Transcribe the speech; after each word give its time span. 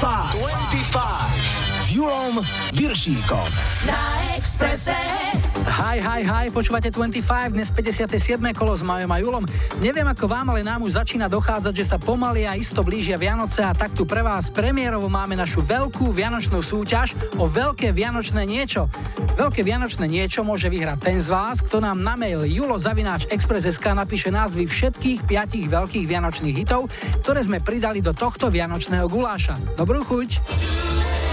25. 0.00 0.34
25. 0.34 1.84
S 1.86 1.90
Julom 1.90 2.42
Viršíkom. 2.72 3.46
Na 3.86 4.34
Expresse. 4.36 4.96
Hi, 5.64 5.96
hi, 5.96 6.20
hi, 6.20 6.52
počúvate 6.52 6.92
25, 6.92 7.56
dnes 7.56 7.72
57. 7.72 8.36
kolo 8.52 8.76
s 8.76 8.84
Majom 8.84 9.08
a 9.08 9.16
Julom. 9.16 9.44
Neviem 9.80 10.04
ako 10.04 10.28
vám, 10.28 10.52
ale 10.52 10.60
nám 10.60 10.84
už 10.84 11.00
začína 11.00 11.24
dochádzať, 11.32 11.72
že 11.72 11.88
sa 11.88 11.96
pomaly 11.96 12.44
a 12.44 12.52
isto 12.52 12.84
blížia 12.84 13.16
Vianoce 13.16 13.64
a 13.64 13.72
tak 13.72 13.96
tu 13.96 14.04
pre 14.04 14.20
vás 14.20 14.52
premiérovo 14.52 15.08
máme 15.08 15.32
našu 15.32 15.64
veľkú 15.64 16.12
vianočnú 16.12 16.60
súťaž 16.60 17.16
o 17.40 17.48
veľké 17.48 17.96
vianočné 17.96 18.44
niečo. 18.44 18.92
Veľké 19.40 19.64
vianočné 19.64 20.04
niečo 20.04 20.44
môže 20.44 20.68
vyhrať 20.68 21.00
ten 21.00 21.16
z 21.24 21.32
vás, 21.32 21.64
kto 21.64 21.80
nám 21.80 21.96
na 21.96 22.12
mail 22.12 22.44
julozavináčexpress.sk 22.44 23.96
napíše 23.96 24.28
názvy 24.28 24.68
všetkých 24.68 25.24
piatich 25.24 25.64
veľkých 25.72 26.04
vianočných 26.04 26.56
hitov, 26.60 26.92
ktoré 27.24 27.40
sme 27.40 27.64
pridali 27.64 28.04
do 28.04 28.12
tohto 28.12 28.52
vianočného 28.52 29.08
guláša. 29.08 29.56
Dobrú 29.80 30.04
chuť! 30.04 31.23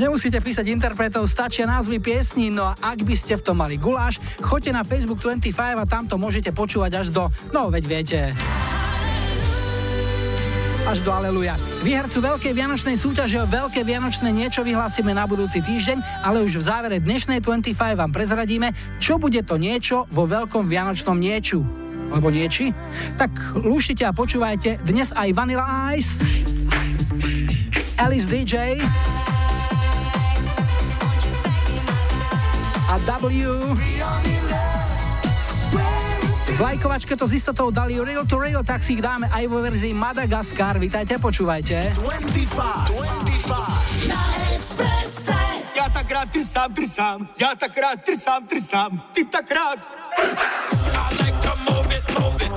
Nemusíte 0.00 0.40
písať 0.40 0.72
interpretov, 0.72 1.28
stačia 1.28 1.68
názvy 1.68 2.00
piesní, 2.00 2.48
no 2.48 2.64
a 2.64 2.72
ak 2.80 3.04
by 3.04 3.12
ste 3.12 3.36
v 3.36 3.44
tom 3.44 3.60
mali 3.60 3.76
guláš, 3.76 4.16
choďte 4.40 4.72
na 4.72 4.80
Facebook 4.80 5.20
25 5.20 5.52
a 5.76 5.84
tam 5.84 6.08
to 6.08 6.16
môžete 6.16 6.56
počúvať 6.56 7.04
až 7.04 7.06
do, 7.12 7.28
no 7.52 7.68
veď 7.68 7.84
viete 7.84 8.20
až 10.88 11.04
do 11.04 11.12
Aleluja. 11.12 11.60
Výhercu 11.84 12.24
Veľkej 12.24 12.56
Vianočnej 12.56 12.96
súťaže 12.96 13.44
o 13.44 13.46
Veľké 13.46 13.84
Vianočné 13.84 14.32
niečo 14.32 14.64
vyhlásime 14.64 15.12
na 15.12 15.28
budúci 15.28 15.60
týždeň, 15.60 16.24
ale 16.24 16.48
už 16.48 16.58
v 16.58 16.64
závere 16.64 16.96
dnešnej 16.96 17.44
25 17.44 18.00
vám 18.00 18.08
prezradíme, 18.08 18.72
čo 18.96 19.20
bude 19.20 19.44
to 19.44 19.60
niečo 19.60 20.08
vo 20.08 20.24
Veľkom 20.24 20.64
Vianočnom 20.64 21.20
nieču. 21.20 21.60
Alebo 22.08 22.32
nieči? 22.32 22.72
Tak 23.20 23.54
lúšite 23.60 24.08
a 24.08 24.16
počúvajte 24.16 24.80
dnes 24.80 25.12
aj 25.12 25.28
Vanilla 25.36 25.92
Ice, 25.92 26.24
Alice 28.00 28.26
DJ, 28.26 28.80
a 32.90 32.98
W. 33.22 33.54
V 36.50 36.58
lajkovačke 36.58 37.14
to 37.14 37.30
s 37.30 37.38
istotou 37.38 37.70
dali 37.70 37.94
Real 38.02 38.26
to 38.26 38.34
Real, 38.34 38.66
tak 38.66 38.82
si 38.82 38.98
ich 38.98 39.02
dáme 39.02 39.30
aj 39.30 39.46
vo 39.46 39.62
verzii 39.62 39.94
Madagaskar. 39.94 40.74
Vítajte, 40.82 41.22
počúvajte. 41.22 41.94
25, 41.94 42.90
25. 42.90 44.10
Na 44.10 44.22
Expresse. 44.50 45.38
Ja 45.78 45.86
tak 45.86 46.10
rád 46.10 46.28
trsám, 46.34 46.70
trsám, 46.74 47.18
ja 47.38 47.54
tak 47.54 47.72
rád 47.78 48.02
trsám, 48.02 48.42
trsám, 48.50 48.90
ty 49.14 49.22
tak 49.24 49.46
rád. 49.46 49.78
I 50.18 51.14
like 51.22 51.38
to 51.46 51.54
move 51.62 51.88
it, 51.94 52.04
move 52.18 52.42
it. 52.42 52.49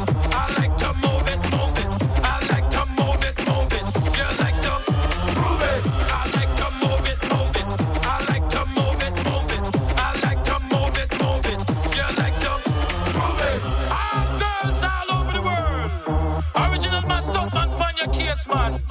Your 18.34 18.45
case, 18.45 18.48
man. 18.48 18.81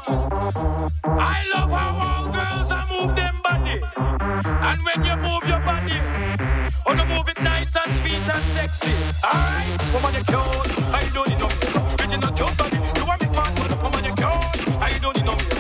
I 1.04 1.44
love 1.54 1.70
how 1.70 2.24
all 2.24 2.32
girls 2.32 2.70
are 2.70 2.86
move 2.88 3.16
them 3.16 3.40
body. 3.42 3.80
And 3.94 4.84
when 4.84 5.04
you 5.04 5.16
move 5.16 5.44
your 5.48 5.60
body, 5.60 6.00
oh, 6.86 6.92
you 6.92 7.04
move 7.04 7.28
it 7.28 7.40
nice 7.42 7.74
and 7.76 7.92
sweet 7.94 8.12
and 8.12 8.44
sexy. 8.54 8.92
Alright, 9.24 9.92
woman, 9.92 10.14
you 10.14 10.24
cute. 10.24 10.78
I 10.92 11.10
don't 11.12 11.28
need 11.28 11.38
no 11.38 11.48
makeup. 11.48 12.00
Original 12.00 12.32
cute 12.32 12.56
body. 12.56 12.76
You 12.96 13.06
want 13.06 13.20
me 13.20 13.28
fat, 13.28 13.82
woman, 13.82 14.04
you 14.04 14.14
cute. 14.14 14.78
I 14.80 14.98
don't 15.00 15.16
need 15.16 15.26
no 15.26 15.51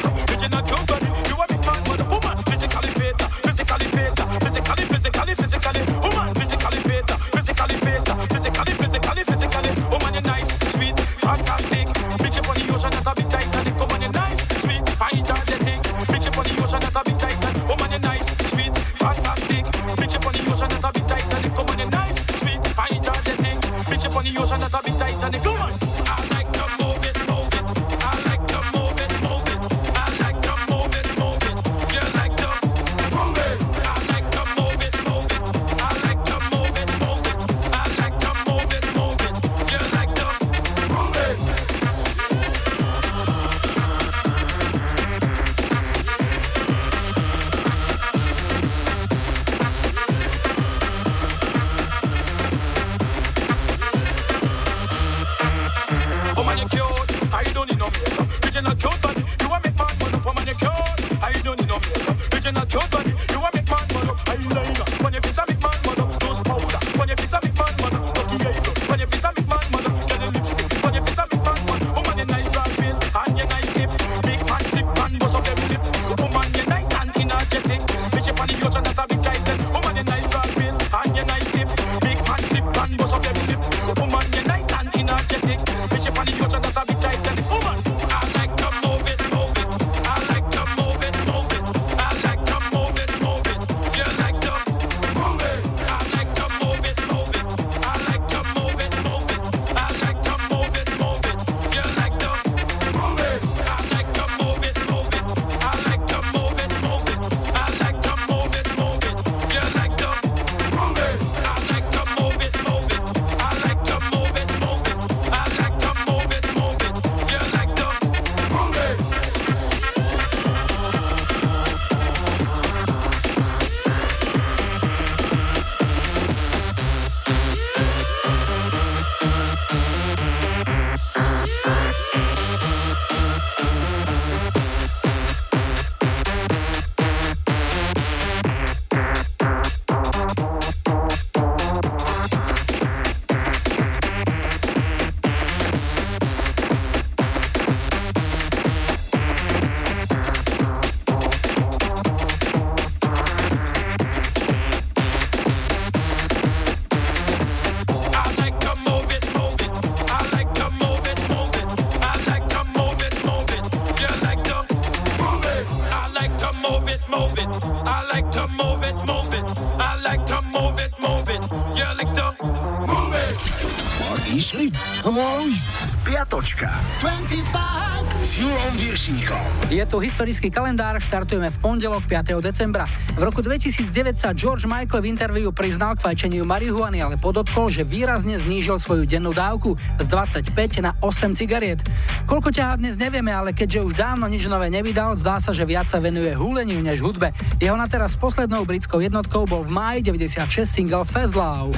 Je 179.66 179.82
tu 179.90 179.98
historický 179.98 180.54
kalendár, 180.54 180.94
štartujeme 181.02 181.50
v 181.50 181.58
pondelok 181.58 182.06
5. 182.06 182.38
decembra. 182.38 182.86
V 183.18 183.22
roku 183.26 183.42
2009 183.42 184.22
sa 184.22 184.30
George 184.30 184.70
Michael 184.70 185.02
v 185.02 185.10
interviu 185.10 185.50
priznal 185.50 185.98
k 185.98 186.06
fajčeniu 186.06 186.46
marihuany, 186.46 187.02
ale 187.02 187.18
podotkol, 187.18 187.74
že 187.74 187.82
výrazne 187.82 188.38
znížil 188.38 188.78
svoju 188.78 189.02
dennú 189.02 189.34
dávku 189.34 189.74
z 189.98 190.06
25 190.06 190.54
na 190.78 190.94
8 191.02 191.34
cigariet. 191.34 191.82
Koľko 192.30 192.54
ťahá 192.54 192.78
dnes 192.78 192.94
nevieme, 192.94 193.34
ale 193.34 193.50
keďže 193.50 193.82
už 193.82 193.98
dávno 193.98 194.30
nič 194.30 194.46
nové 194.46 194.70
nevydal, 194.70 195.18
zdá 195.18 195.42
sa, 195.42 195.50
že 195.50 195.66
viac 195.66 195.90
sa 195.90 195.98
venuje 195.98 196.30
húleniu 196.38 196.78
než 196.78 197.02
hudbe. 197.02 197.34
Jeho 197.58 197.74
na 197.74 197.90
teraz 197.90 198.14
poslednou 198.14 198.62
britskou 198.62 199.02
jednotkou 199.02 199.42
bol 199.42 199.66
v 199.66 199.74
máji 199.74 200.06
96 200.06 200.70
single 200.70 201.02
Fast 201.02 201.34
Love. 201.34 201.74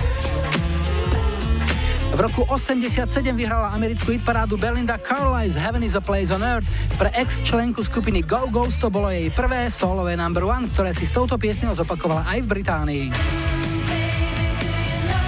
V 2.14 2.22
roku 2.22 2.46
87 2.46 3.10
vyhrala 3.34 3.74
americkú 3.74 4.14
hitparádu 4.14 4.54
Belinda 4.54 4.94
Carlisle 5.02 5.58
Heaven 5.58 5.82
is 5.82 5.98
a 5.98 6.02
Place 6.02 6.30
on 6.30 6.46
Earth. 6.46 6.70
Pre 6.94 7.10
ex-členku 7.10 7.82
skupiny 7.82 8.22
Go 8.22 8.46
Ghost 8.54 8.78
to 8.78 8.86
bolo 8.86 9.10
jej 9.10 9.34
prvé 9.34 9.66
solové 9.66 10.14
number 10.14 10.46
one, 10.46 10.70
ktoré 10.70 10.94
si 10.94 11.10
s 11.10 11.12
touto 11.12 11.34
piesňou 11.34 11.74
zopakovala 11.74 12.22
aj 12.30 12.38
v 12.38 12.46
Británii. 12.46 13.04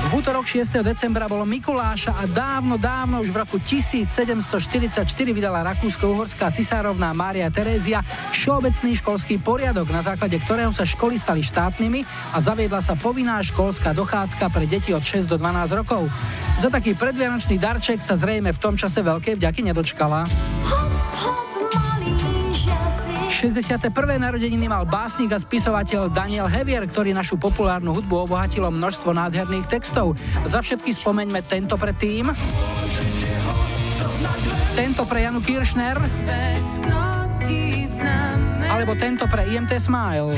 V 0.06 0.22
útorok 0.22 0.46
6. 0.46 0.86
decembra 0.86 1.26
bolo 1.26 1.42
Mikuláša 1.42 2.14
a 2.14 2.30
dávno, 2.30 2.78
dávno 2.78 3.18
už 3.26 3.34
v 3.34 3.42
roku 3.42 3.58
1744 3.58 5.02
vydala 5.34 5.66
rakúsko-uhorská 5.66 6.54
cisárovná 6.54 7.10
Mária 7.10 7.50
Terézia 7.50 8.06
všeobecný 8.30 9.02
školský 9.02 9.42
poriadok, 9.42 9.90
na 9.90 10.06
základe 10.06 10.38
ktorého 10.38 10.70
sa 10.70 10.86
školy 10.86 11.18
stali 11.18 11.42
štátnymi 11.42 12.06
a 12.30 12.38
zaviedla 12.38 12.78
sa 12.78 12.94
povinná 12.94 13.42
školská 13.42 13.90
dochádzka 13.90 14.46
pre 14.54 14.70
deti 14.70 14.94
od 14.94 15.02
6 15.02 15.26
do 15.26 15.42
12 15.42 15.74
rokov. 15.74 16.06
Za 16.56 16.72
taký 16.72 16.96
predvianočný 16.96 17.60
darček 17.60 18.00
sa 18.00 18.16
zrejme 18.16 18.48
v 18.48 18.58
tom 18.58 18.80
čase 18.80 19.04
veľkej 19.04 19.36
vďaky 19.36 19.60
nedočkala. 19.70 20.24
61. 23.36 23.92
narodeniny 23.92 24.64
mal 24.64 24.88
básnik 24.88 25.28
a 25.30 25.38
spisovateľ 25.38 26.08
Daniel 26.08 26.48
Hevier, 26.48 26.88
ktorý 26.88 27.12
našu 27.12 27.36
populárnu 27.36 27.92
hudbu 27.92 28.24
obohatilo 28.24 28.72
množstvo 28.72 29.12
nádherných 29.12 29.68
textov. 29.68 30.16
Za 30.48 30.64
všetky 30.64 30.96
spomeňme 30.96 31.44
tento 31.44 31.76
pre 31.76 31.92
tým. 31.92 32.32
Tento 34.72 35.02
pre 35.04 35.28
Janu 35.28 35.44
Kiršner. 35.44 36.00
Alebo 38.72 38.96
tento 38.96 39.28
pre 39.28 39.44
IMT 39.52 39.76
Smile. 39.76 40.32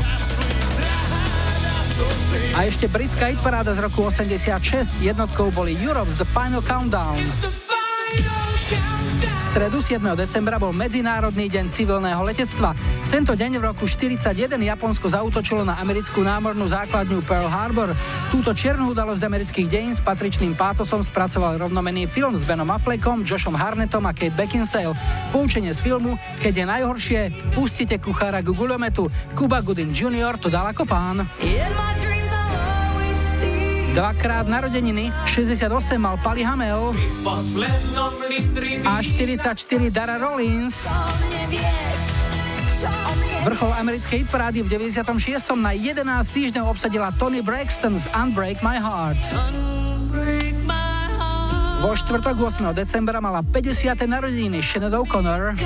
A 2.58 2.66
ešte 2.66 2.90
britská 2.90 3.31
hitparáda 3.31 3.70
z 3.70 3.87
roku 3.87 4.02
86. 4.02 4.90
Jednotkou 4.99 5.55
boli 5.55 5.78
Europe's 5.78 6.19
The 6.19 6.26
Final 6.26 6.58
Countdown 6.58 7.22
stredu 9.49 9.81
7. 9.81 9.99
decembra 10.12 10.60
bol 10.60 10.76
Medzinárodný 10.76 11.49
deň 11.49 11.72
civilného 11.72 12.20
letectva. 12.20 12.76
V 12.78 13.08
tento 13.08 13.32
deň 13.32 13.58
v 13.58 13.62
roku 13.72 13.88
41 13.88 14.37
Japonsko 14.55 15.08
zautočilo 15.08 15.64
na 15.64 15.81
americkú 15.81 16.20
námornú 16.20 16.69
základňu 16.69 17.25
Pearl 17.25 17.50
Harbor. 17.50 17.96
Túto 18.28 18.52
čiernu 18.52 18.93
udalosť 18.93 19.19
amerických 19.19 19.66
dejín 19.66 19.94
s 19.96 20.05
patričným 20.05 20.52
pátosom 20.52 21.00
spracoval 21.00 21.58
rovnomený 21.58 22.05
film 22.06 22.37
s 22.37 22.44
Benom 22.44 22.69
Affleckom, 22.69 23.25
Joshom 23.25 23.56
Harnettom 23.56 24.05
a 24.05 24.12
Kate 24.12 24.37
Beckinsale. 24.37 24.94
Poučenie 25.32 25.72
z 25.72 25.81
filmu, 25.81 26.14
keď 26.44 26.52
je 26.52 26.64
najhoršie, 26.69 27.20
pustite 27.56 27.96
kuchára 27.99 28.44
k 28.44 28.52
guľometu. 28.52 29.10
Kuba 29.32 29.64
Gooding 29.64 29.96
Jr. 29.96 30.37
to 30.37 30.52
dal 30.52 30.69
ako 30.69 30.84
pán. 30.84 31.25
Dvakrát 33.99 34.47
narodeniny, 34.47 35.11
68 35.27 35.99
mal 35.99 36.15
Pali 36.23 36.47
Hamel 36.47 36.95
a 38.87 39.03
44 39.03 39.91
Dara 39.91 40.23
Rollins. 40.23 40.87
Vrchol 43.43 43.75
americkej 43.75 44.23
parády 44.31 44.62
v 44.62 44.71
96. 44.95 45.50
na 45.59 45.75
11 45.75 46.06
týždňov 46.31 46.79
obsadila 46.79 47.11
Tony 47.19 47.43
Braxton 47.43 47.99
z 47.99 48.06
Unbreak 48.15 48.62
My 48.62 48.79
Heart. 48.79 49.19
Vo 51.83 51.91
štvrtok 51.99 52.39
8. 52.55 52.71
decembra 52.79 53.19
mala 53.19 53.43
50. 53.43 53.99
narodeniny 54.06 54.62
Shannon 54.62 54.94
O'Connor. 54.94 55.59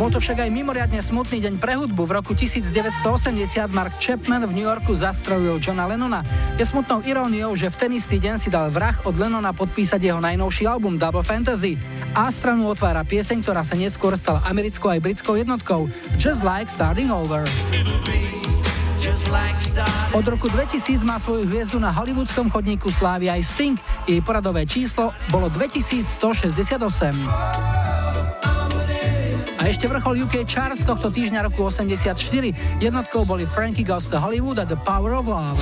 Bol 0.00 0.08
to 0.08 0.22
však 0.22 0.46
aj 0.46 0.50
mimoriadne 0.50 1.00
smutný 1.04 1.44
deň 1.44 1.60
pre 1.60 1.76
hudbu. 1.76 2.08
V 2.08 2.12
roku 2.16 2.32
1980 2.32 3.68
Mark 3.68 4.00
Chapman 4.00 4.48
v 4.48 4.52
New 4.56 4.64
Yorku 4.64 4.96
zastrelil 4.96 5.60
Johna 5.60 5.84
Lennona. 5.84 6.24
Je 6.56 6.64
smutnou 6.64 7.04
iróniou, 7.04 7.52
že 7.52 7.68
v 7.68 7.76
ten 7.76 7.90
istý 7.92 8.16
deň 8.16 8.40
si 8.40 8.48
dal 8.48 8.72
vrah 8.72 8.96
od 9.04 9.12
Lennona 9.18 9.52
podpísať 9.52 10.00
jeho 10.00 10.20
najnovší 10.22 10.64
album 10.64 10.96
Double 10.96 11.20
Fantasy. 11.20 11.76
A 12.16 12.32
stranu 12.32 12.72
otvára 12.72 13.04
pieseň, 13.04 13.44
ktorá 13.44 13.60
sa 13.60 13.76
neskôr 13.76 14.16
stala 14.16 14.40
americkou 14.48 14.88
aj 14.88 15.04
britskou 15.04 15.36
jednotkou 15.36 15.92
Just 16.16 16.40
Like 16.40 16.72
Starting 16.72 17.12
Over. 17.12 17.44
Od 20.10 20.26
roku 20.26 20.50
2000 20.52 21.00
má 21.08 21.16
svoju 21.16 21.48
hviezdu 21.48 21.80
na 21.80 21.88
hollywoodskom 21.88 22.52
chodníku 22.52 22.92
slávy 22.92 23.32
aj 23.32 23.48
Sting. 23.48 23.80
Jej 24.04 24.20
poradové 24.20 24.68
číslo 24.68 25.16
bolo 25.32 25.48
2168. 25.48 28.39
A 29.60 29.68
ešte 29.68 29.84
vrchol 29.84 30.24
UK 30.24 30.48
Charts 30.48 30.88
tohto 30.88 31.12
týždňa 31.12 31.44
roku 31.44 31.68
84. 31.68 32.16
Jednotkou 32.80 33.28
boli 33.28 33.44
Frankie 33.44 33.84
Goes 33.84 34.08
to 34.08 34.16
Hollywood 34.16 34.56
a 34.56 34.64
The 34.64 34.80
Power 34.88 35.12
of 35.12 35.28
Love. 35.28 35.60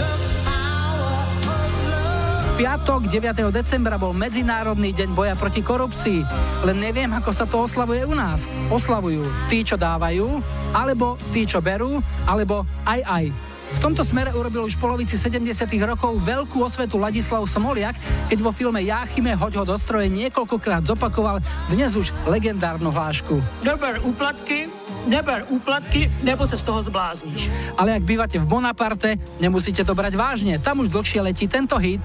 V 2.46 2.62
piatok 2.62 3.10
9. 3.10 3.50
decembra 3.50 3.98
bol 3.98 4.14
Medzinárodný 4.14 4.94
deň 4.94 5.18
boja 5.18 5.34
proti 5.34 5.66
korupcii. 5.66 6.22
Len 6.62 6.78
neviem, 6.78 7.10
ako 7.10 7.30
sa 7.34 7.42
to 7.42 7.66
oslavuje 7.66 8.06
u 8.06 8.14
nás. 8.14 8.46
Oslavujú 8.70 9.26
tí, 9.50 9.66
čo 9.66 9.74
dávajú, 9.74 10.46
alebo 10.70 11.18
tí, 11.34 11.42
čo 11.42 11.58
berú, 11.58 11.98
alebo 12.22 12.62
aj 12.86 13.02
aj. 13.02 13.47
V 13.68 13.78
tomto 13.78 14.00
smere 14.00 14.32
urobil 14.32 14.64
už 14.64 14.80
v 14.80 14.88
polovici 14.88 15.20
70. 15.20 15.68
rokov 15.84 16.16
veľkú 16.24 16.64
osvetu 16.64 16.96
Ladislav 16.96 17.44
Smoliak, 17.44 17.94
keď 18.32 18.38
vo 18.40 18.52
filme 18.52 18.80
Jáchyme 18.80 19.36
hoď 19.36 19.60
ho 19.60 19.64
do 19.68 19.76
stroje 19.76 20.08
niekoľkokrát 20.08 20.88
zopakoval 20.88 21.44
dnes 21.68 21.92
už 21.92 22.16
legendárnu 22.24 22.88
hlášku. 22.88 23.40
Neber 23.62 24.00
úplatky, 24.00 24.72
neber 25.04 25.44
úplatky, 25.52 26.08
nebo 26.24 26.48
sa 26.48 26.56
z 26.56 26.64
toho 26.64 26.80
zblázniš. 26.80 27.52
Ale 27.76 27.96
ak 27.96 28.08
bývate 28.08 28.40
v 28.40 28.48
Bonaparte, 28.48 29.20
nemusíte 29.36 29.84
to 29.84 29.92
brať 29.92 30.16
vážne, 30.16 30.56
tam 30.56 30.80
už 30.80 30.88
dlhšie 30.88 31.20
letí 31.20 31.44
tento 31.44 31.76
hit. 31.76 32.04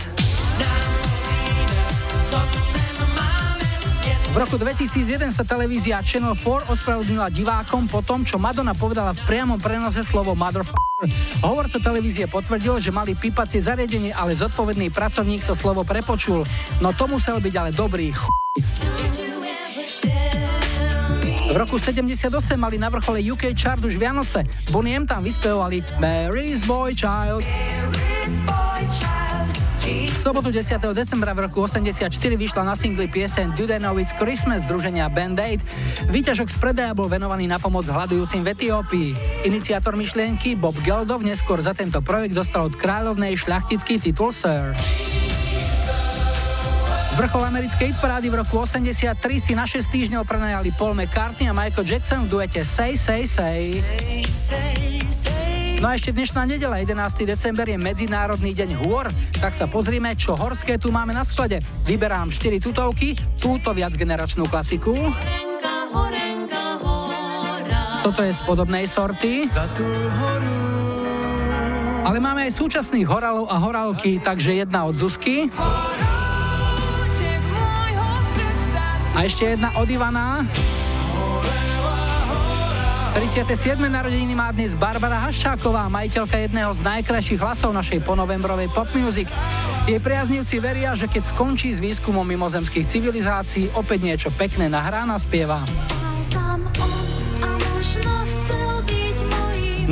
V 4.34 4.42
roku 4.42 4.58
2001 4.58 5.30
sa 5.30 5.46
televízia 5.46 6.02
Channel 6.02 6.34
4 6.34 6.66
ospravedlnila 6.66 7.30
divákom 7.30 7.86
po 7.86 8.02
tom, 8.02 8.26
čo 8.26 8.42
Madonna 8.42 8.74
povedala 8.74 9.14
v 9.14 9.22
priamom 9.30 9.62
prenose 9.62 10.02
slovo 10.02 10.34
motherfucker. 10.34 11.06
Hovorca 11.46 11.78
televízie 11.78 12.26
potvrdil, 12.26 12.82
že 12.82 12.90
mali 12.90 13.14
pípacie 13.14 13.62
zariadenie, 13.62 14.10
ale 14.10 14.34
zodpovedný 14.34 14.90
pracovník 14.90 15.46
to 15.46 15.54
slovo 15.54 15.86
prepočul. 15.86 16.42
No 16.82 16.98
to 16.98 17.06
musel 17.06 17.38
byť 17.38 17.54
ale 17.62 17.78
dobrý 17.78 18.10
ch... 18.10 18.26
V 21.54 21.56
roku 21.62 21.78
78 21.78 22.34
mali 22.58 22.82
na 22.82 22.90
vrchole 22.90 23.22
UK 23.22 23.54
chart 23.54 23.86
už 23.86 24.02
Vianoce. 24.02 24.50
Boniem 24.74 25.06
tam 25.06 25.22
vyspevovali 25.22 25.86
Mary's 26.02 26.66
Boy 26.66 26.98
Child. 26.98 27.46
Mary's 27.46 28.34
Boy 28.50 28.82
Child. 28.98 29.23
V 29.84 30.16
sobotu 30.16 30.48
10. 30.48 30.80
decembra 30.96 31.36
v 31.36 31.44
roku 31.44 31.68
84 31.68 32.08
vyšla 32.16 32.64
na 32.64 32.72
singli 32.72 33.04
pieseň 33.04 33.52
Do 33.60 33.68
They 33.68 33.84
Know 33.84 34.00
It's 34.00 34.16
Christmas 34.16 34.64
združenia 34.64 35.12
Band 35.12 35.36
Aid. 35.36 35.60
Výťažok 36.08 36.48
z 36.48 36.56
predaja 36.56 36.96
bol 36.96 37.12
venovaný 37.12 37.52
na 37.52 37.60
pomoc 37.60 37.84
hľadujúcim 37.92 38.48
v 38.48 38.56
Etiópii. 38.56 39.10
Iniciátor 39.44 40.00
myšlienky 40.00 40.56
Bob 40.56 40.80
Geldov 40.88 41.28
neskôr 41.28 41.60
za 41.60 41.76
tento 41.76 42.00
projekt 42.00 42.32
dostal 42.32 42.72
od 42.72 42.80
kráľovnej 42.80 43.36
šľachtický 43.36 44.00
titul 44.00 44.32
Sir. 44.32 44.72
Vrchol 47.20 47.44
americkej 47.44 48.00
parády 48.00 48.32
v 48.32 48.40
roku 48.40 48.64
83 48.64 49.20
si 49.44 49.52
na 49.52 49.68
6 49.68 49.84
týždňov 49.92 50.24
prenajali 50.24 50.72
Paul 50.80 50.96
McCartney 50.96 51.52
a 51.52 51.54
Michael 51.54 51.84
Jackson 51.84 52.24
v 52.24 52.32
duete 52.32 52.64
Say, 52.64 52.96
Say, 52.96 53.28
Say. 53.28 53.84
say, 53.84 54.24
say. 54.32 54.93
No 55.84 55.92
a 55.92 56.00
ešte 56.00 56.16
dnešná 56.16 56.48
nedela, 56.48 56.80
11. 56.80 57.28
december 57.28 57.68
je 57.68 57.76
Medzinárodný 57.76 58.56
deň 58.56 58.88
hôr, 58.88 59.04
tak 59.36 59.52
sa 59.52 59.68
pozrime, 59.68 60.16
čo 60.16 60.32
horské 60.32 60.80
tu 60.80 60.96
máme 60.96 61.12
na 61.12 61.28
sklade. 61.28 61.60
Vyberám 61.84 62.32
4 62.32 62.56
tutovky, 62.64 63.20
túto 63.36 63.76
viacgeneračnú 63.76 64.48
klasiku. 64.48 64.96
Toto 68.00 68.24
je 68.24 68.32
z 68.32 68.42
podobnej 68.48 68.88
sorty. 68.88 69.52
Ale 72.08 72.16
máme 72.24 72.48
aj 72.48 72.64
súčasných 72.64 73.04
horalov 73.04 73.52
a 73.52 73.60
horálky, 73.60 74.24
takže 74.24 74.64
jedna 74.64 74.88
od 74.88 74.96
Zuzky. 74.96 75.52
A 79.12 79.20
ešte 79.20 79.52
jedna 79.52 79.76
od 79.76 79.88
Ivana. 79.92 80.48
37. 83.14 83.78
narodeniny 83.78 84.34
má 84.34 84.50
dnes 84.50 84.74
Barbara 84.74 85.22
Haščáková, 85.22 85.86
majiteľka 85.86 86.34
jedného 86.34 86.74
z 86.74 86.82
najkrajších 86.82 87.38
hlasov 87.38 87.70
našej 87.70 88.02
ponovembrovej 88.02 88.74
pop 88.74 88.90
music. 88.98 89.30
Jej 89.86 90.02
priaznivci 90.02 90.58
veria, 90.58 90.98
že 90.98 91.06
keď 91.06 91.30
skončí 91.30 91.70
s 91.70 91.78
výskumom 91.78 92.26
mimozemských 92.26 92.90
civilizácií, 92.90 93.70
opäť 93.78 94.00
niečo 94.02 94.30
pekné 94.34 94.66
nahrá 94.66 95.06
a 95.06 95.18
spieva. 95.22 95.62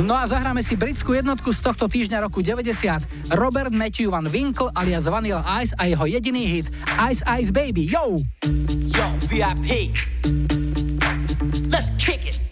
No 0.02 0.18
a 0.18 0.26
zahráme 0.26 0.66
si 0.66 0.74
britskú 0.74 1.14
jednotku 1.14 1.54
z 1.54 1.62
tohto 1.62 1.86
týždňa 1.86 2.26
roku 2.26 2.42
90. 2.42 3.38
Robert 3.38 3.70
Matthew 3.70 4.10
Van 4.10 4.26
Winkle 4.26 4.74
alias 4.74 5.06
Vanilla 5.06 5.46
Ice 5.62 5.70
a 5.78 5.86
jeho 5.86 6.10
jediný 6.10 6.58
hit 6.58 6.66
Ice 7.06 7.22
Ice 7.38 7.54
Baby. 7.54 7.86
Yo! 7.86 8.18
Yo, 8.90 9.06
VIP. 9.30 9.94
Let's 11.70 11.86
kick 12.02 12.26
it. 12.26 12.51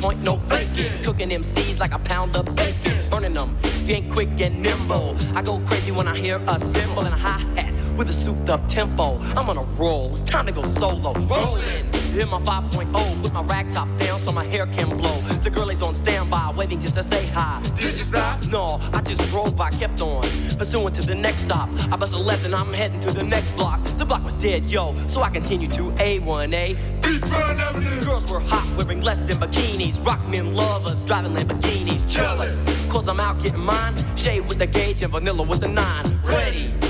Point, 0.00 0.22
no 0.22 0.38
faking. 0.38 1.02
Cooking 1.02 1.30
MCs 1.30 1.78
like 1.78 1.92
a 1.92 1.98
pound 1.98 2.36
of 2.36 2.54
bacon. 2.54 3.08
Burning 3.10 3.34
them, 3.34 3.56
if 3.62 3.88
you 3.88 3.96
ain't 3.96 4.12
quick 4.12 4.28
and 4.40 4.62
nimble. 4.62 5.16
I 5.34 5.42
go 5.42 5.60
crazy 5.60 5.92
when 5.92 6.08
I 6.08 6.18
hear 6.18 6.40
a 6.48 6.58
cymbal 6.58 7.04
and 7.04 7.14
a 7.14 7.16
hi 7.16 7.38
hat 7.60 7.74
with 7.96 8.08
a 8.08 8.12
souped 8.12 8.48
up 8.48 8.66
tempo. 8.68 9.18
I'm 9.36 9.50
on 9.50 9.58
a 9.58 9.62
roll, 9.62 10.12
it's 10.12 10.22
time 10.22 10.46
to 10.46 10.52
go 10.52 10.62
solo. 10.62 11.12
Rolling, 11.12 11.89
hit 12.10 12.28
my 12.28 12.40
5.0 12.40 13.22
with 13.22 13.32
my 13.32 13.42
rag 13.42 13.70
top 13.72 13.88
down 13.98 14.18
so 14.18 14.32
my 14.32 14.44
hair 14.44 14.66
can 14.66 14.88
blow. 14.96 15.16
The 15.42 15.50
girl 15.50 15.70
is 15.70 15.82
on 15.82 15.94
standby, 15.94 16.52
waiting 16.56 16.80
just 16.80 16.94
to 16.94 17.02
say 17.02 17.26
hi. 17.26 17.62
Did 17.74 17.84
you 17.84 17.90
stop? 17.90 18.46
No, 18.48 18.80
I 18.92 19.00
just 19.02 19.26
drove 19.28 19.56
by, 19.56 19.70
kept 19.70 20.02
on. 20.02 20.22
Pursuing 20.58 20.92
to 20.94 21.02
the 21.02 21.14
next 21.14 21.40
stop. 21.40 21.68
I 21.92 21.96
bust 21.96 22.12
a 22.12 22.18
left 22.18 22.44
and 22.44 22.54
I'm 22.54 22.72
heading 22.72 23.00
to 23.00 23.10
the 23.12 23.22
next 23.22 23.50
block. 23.52 23.82
The 23.98 24.04
block 24.04 24.24
was 24.24 24.34
dead, 24.34 24.64
yo, 24.66 24.94
so 25.06 25.22
I 25.22 25.30
continue 25.30 25.68
to 25.68 25.90
A1A. 25.92 27.00
Beachfront 27.00 27.58
Avenue. 27.58 28.04
Girls 28.04 28.30
were 28.30 28.40
hot, 28.40 28.66
wearing 28.76 29.02
less 29.02 29.18
than 29.20 29.38
bikinis. 29.38 30.04
Rock 30.04 30.26
men 30.28 30.54
lovers, 30.54 31.02
driving 31.02 31.34
Lamborghinis. 31.34 32.08
Jealous, 32.08 32.64
cause 32.90 33.08
I'm 33.08 33.20
out 33.20 33.42
getting 33.42 33.60
mine. 33.60 33.94
Shade 34.16 34.48
with 34.48 34.58
the 34.58 34.66
gauge 34.66 35.02
and 35.02 35.12
vanilla 35.12 35.42
with 35.42 35.60
the 35.60 35.68
nine. 35.68 36.20
Ready 36.24 36.89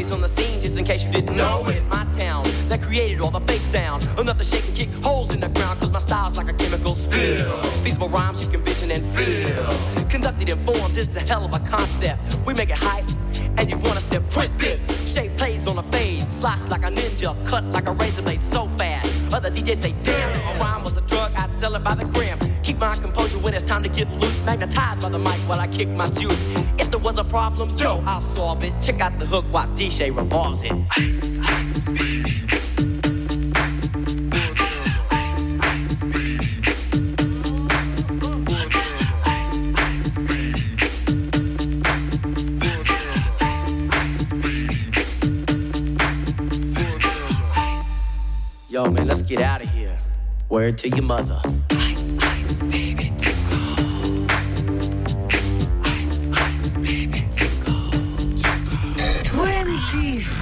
Miami's 0.00 0.14
on 0.14 0.22
the 0.22 0.28
scene, 0.28 0.58
just 0.60 0.78
in 0.78 0.84
case 0.86 1.04
you 1.04 1.12
didn't 1.12 1.36
know 1.36 1.62
it. 1.66 1.84
My 1.88 2.06
town 2.16 2.44
that 2.70 2.80
created 2.80 3.20
all 3.20 3.30
the 3.30 3.38
bass 3.38 3.60
sound. 3.60 4.08
Enough 4.18 4.38
to 4.38 4.44
shake 4.44 4.66
and 4.66 4.74
kick 4.74 4.88
holes 5.04 5.34
in 5.34 5.40
the 5.40 5.48
ground, 5.48 5.78
cause 5.78 5.90
my 5.90 5.98
style's 5.98 6.38
like 6.38 6.48
a 6.48 6.54
chemical 6.54 6.94
spill. 6.94 7.60
Feasible 7.84 8.08
rhymes 8.08 8.42
you 8.42 8.50
can 8.50 8.62
vision 8.62 8.90
and 8.90 9.04
feel. 9.14 9.68
Conducted 10.08 10.48
in 10.48 10.58
form, 10.64 10.94
this 10.94 11.06
is 11.08 11.16
a 11.16 11.20
hell 11.20 11.44
of 11.44 11.54
a 11.54 11.58
concept. 11.68 12.38
We 12.46 12.54
make 12.54 12.70
it 12.70 12.78
hype, 12.78 13.04
and 13.58 13.68
you 13.68 13.76
want 13.76 13.98
us 13.98 14.06
to 14.06 14.22
print 14.22 14.56
this. 14.58 14.80
Shape 15.12 15.36
plays 15.36 15.66
on 15.66 15.76
a 15.76 15.82
fade, 15.82 16.26
slice 16.28 16.66
like 16.68 16.84
a 16.84 16.90
ninja, 16.90 17.36
cut 17.44 17.64
like 17.64 17.86
a 17.86 17.92
razor 17.92 18.22
blade 18.22 18.42
so 18.42 18.68
fast. 18.78 19.34
Other 19.34 19.50
DJs 19.50 19.82
say, 19.82 19.94
damn, 20.02 20.56
a 20.56 20.60
rhyme 20.60 20.82
was 20.82 20.96
a 20.96 21.02
drug, 21.02 21.30
I'd 21.36 21.52
sell 21.56 21.74
it 21.74 21.84
by 21.84 21.94
the 21.94 22.06
gram. 22.06 22.38
Keep 22.62 22.78
my 22.78 22.94
composure 22.94 23.38
when 23.40 23.52
it's 23.52 23.64
time 23.64 23.82
to 23.82 23.90
get 23.90 24.10
loose. 24.12 24.29
Magnetized 24.50 25.02
by 25.02 25.08
the 25.10 25.18
mic 25.18 25.38
while 25.48 25.60
I 25.60 25.68
kick 25.68 25.88
my 25.90 26.10
juice. 26.10 26.36
If 26.76 26.90
there 26.90 26.98
was 26.98 27.18
a 27.18 27.22
problem, 27.22 27.76
yo, 27.76 28.02
I'll 28.04 28.20
solve 28.20 28.64
it. 28.64 28.72
Check 28.82 29.00
out 29.00 29.16
the 29.20 29.24
hook 29.24 29.44
while 29.52 29.68
DJ 29.76 30.12
revolves 30.12 30.64
it. 30.64 30.72
Ice, 30.96 31.38
ice, 31.40 31.88
Yo, 48.68 48.90
man, 48.90 49.06
let's 49.06 49.22
get 49.22 49.40
out 49.40 49.62
of 49.62 49.68
here. 49.68 49.96
Word 50.48 50.76
to 50.78 50.88
your 50.88 51.02
mother. 51.02 51.40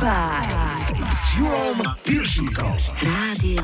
25. 0.09 0.97
Julom 1.37 1.83
Piršíkom. 2.03 2.73
Rádio 3.03 3.63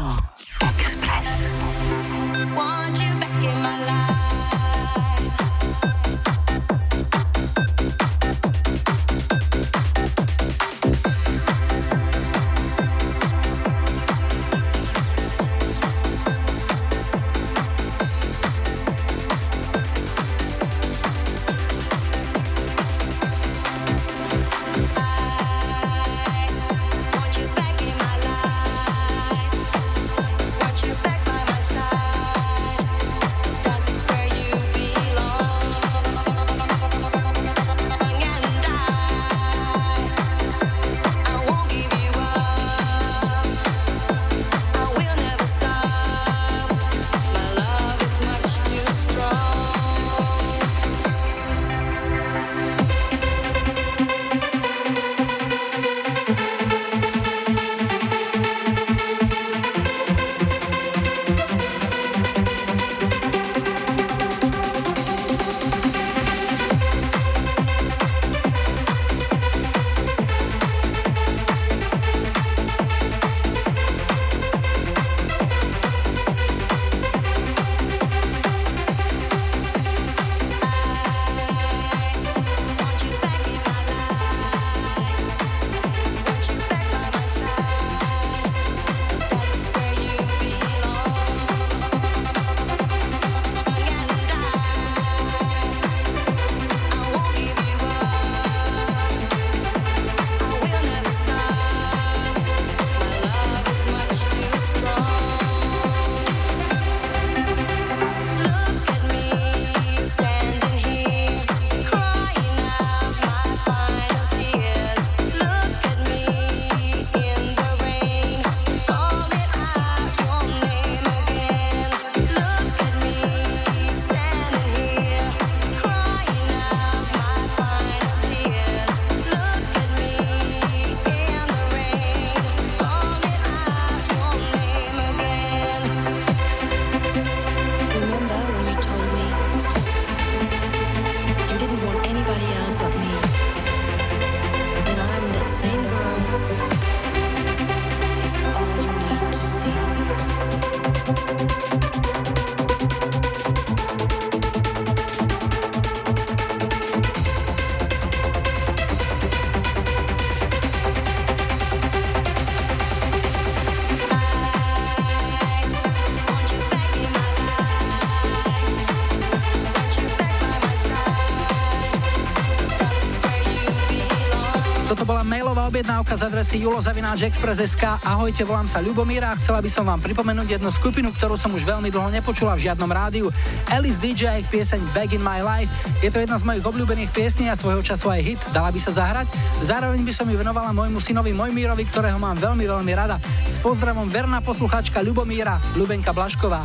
mailová 175.35 175.67
objednávka 175.67 176.15
z 176.15 176.31
adresy 176.31 176.63
julozavináčexpress.sk. 176.63 178.07
Ahojte, 178.07 178.47
volám 178.47 178.71
sa 178.71 178.79
Ľubomíra 178.79 179.35
a 179.35 179.39
chcela 179.43 179.59
by 179.59 179.67
som 179.67 179.83
vám 179.83 179.99
pripomenúť 179.99 180.47
jednu 180.47 180.71
skupinu, 180.71 181.11
ktorú 181.11 181.35
som 181.35 181.51
už 181.51 181.67
veľmi 181.67 181.91
dlho 181.91 182.07
nepočula 182.07 182.55
v 182.55 182.71
žiadnom 182.71 182.87
rádiu. 182.87 183.35
Alice 183.67 183.99
DJ 183.99 184.31
a 184.31 184.39
ich 184.39 184.47
pieseň 184.47 184.79
Back 184.95 185.11
in 185.11 185.19
My 185.19 185.43
Life. 185.43 185.75
Je 186.07 186.15
to 186.15 186.23
jedna 186.23 186.39
z 186.39 186.47
mojich 186.47 186.63
obľúbených 186.63 187.11
piesní 187.11 187.51
a 187.51 187.59
svojho 187.59 187.83
času 187.83 188.15
aj 188.15 188.21
hit. 188.23 188.41
Dala 188.55 188.71
by 188.71 188.79
sa 188.79 188.95
zahrať? 188.95 189.27
Zároveň 189.59 190.07
by 190.07 190.13
som 190.15 190.31
ju 190.31 190.39
venovala 190.39 190.71
môjmu 190.71 191.03
synovi 191.03 191.35
Mojmírovi, 191.35 191.83
ktorého 191.83 192.23
mám 192.23 192.39
veľmi, 192.39 192.71
veľmi 192.71 192.93
rada. 192.95 193.19
S 193.51 193.59
pozdravom 193.59 194.07
verná 194.07 194.39
poslucháčka 194.39 195.03
Ľubomíra, 195.03 195.59
Ľubenka 195.75 196.15
Blašková. 196.15 196.63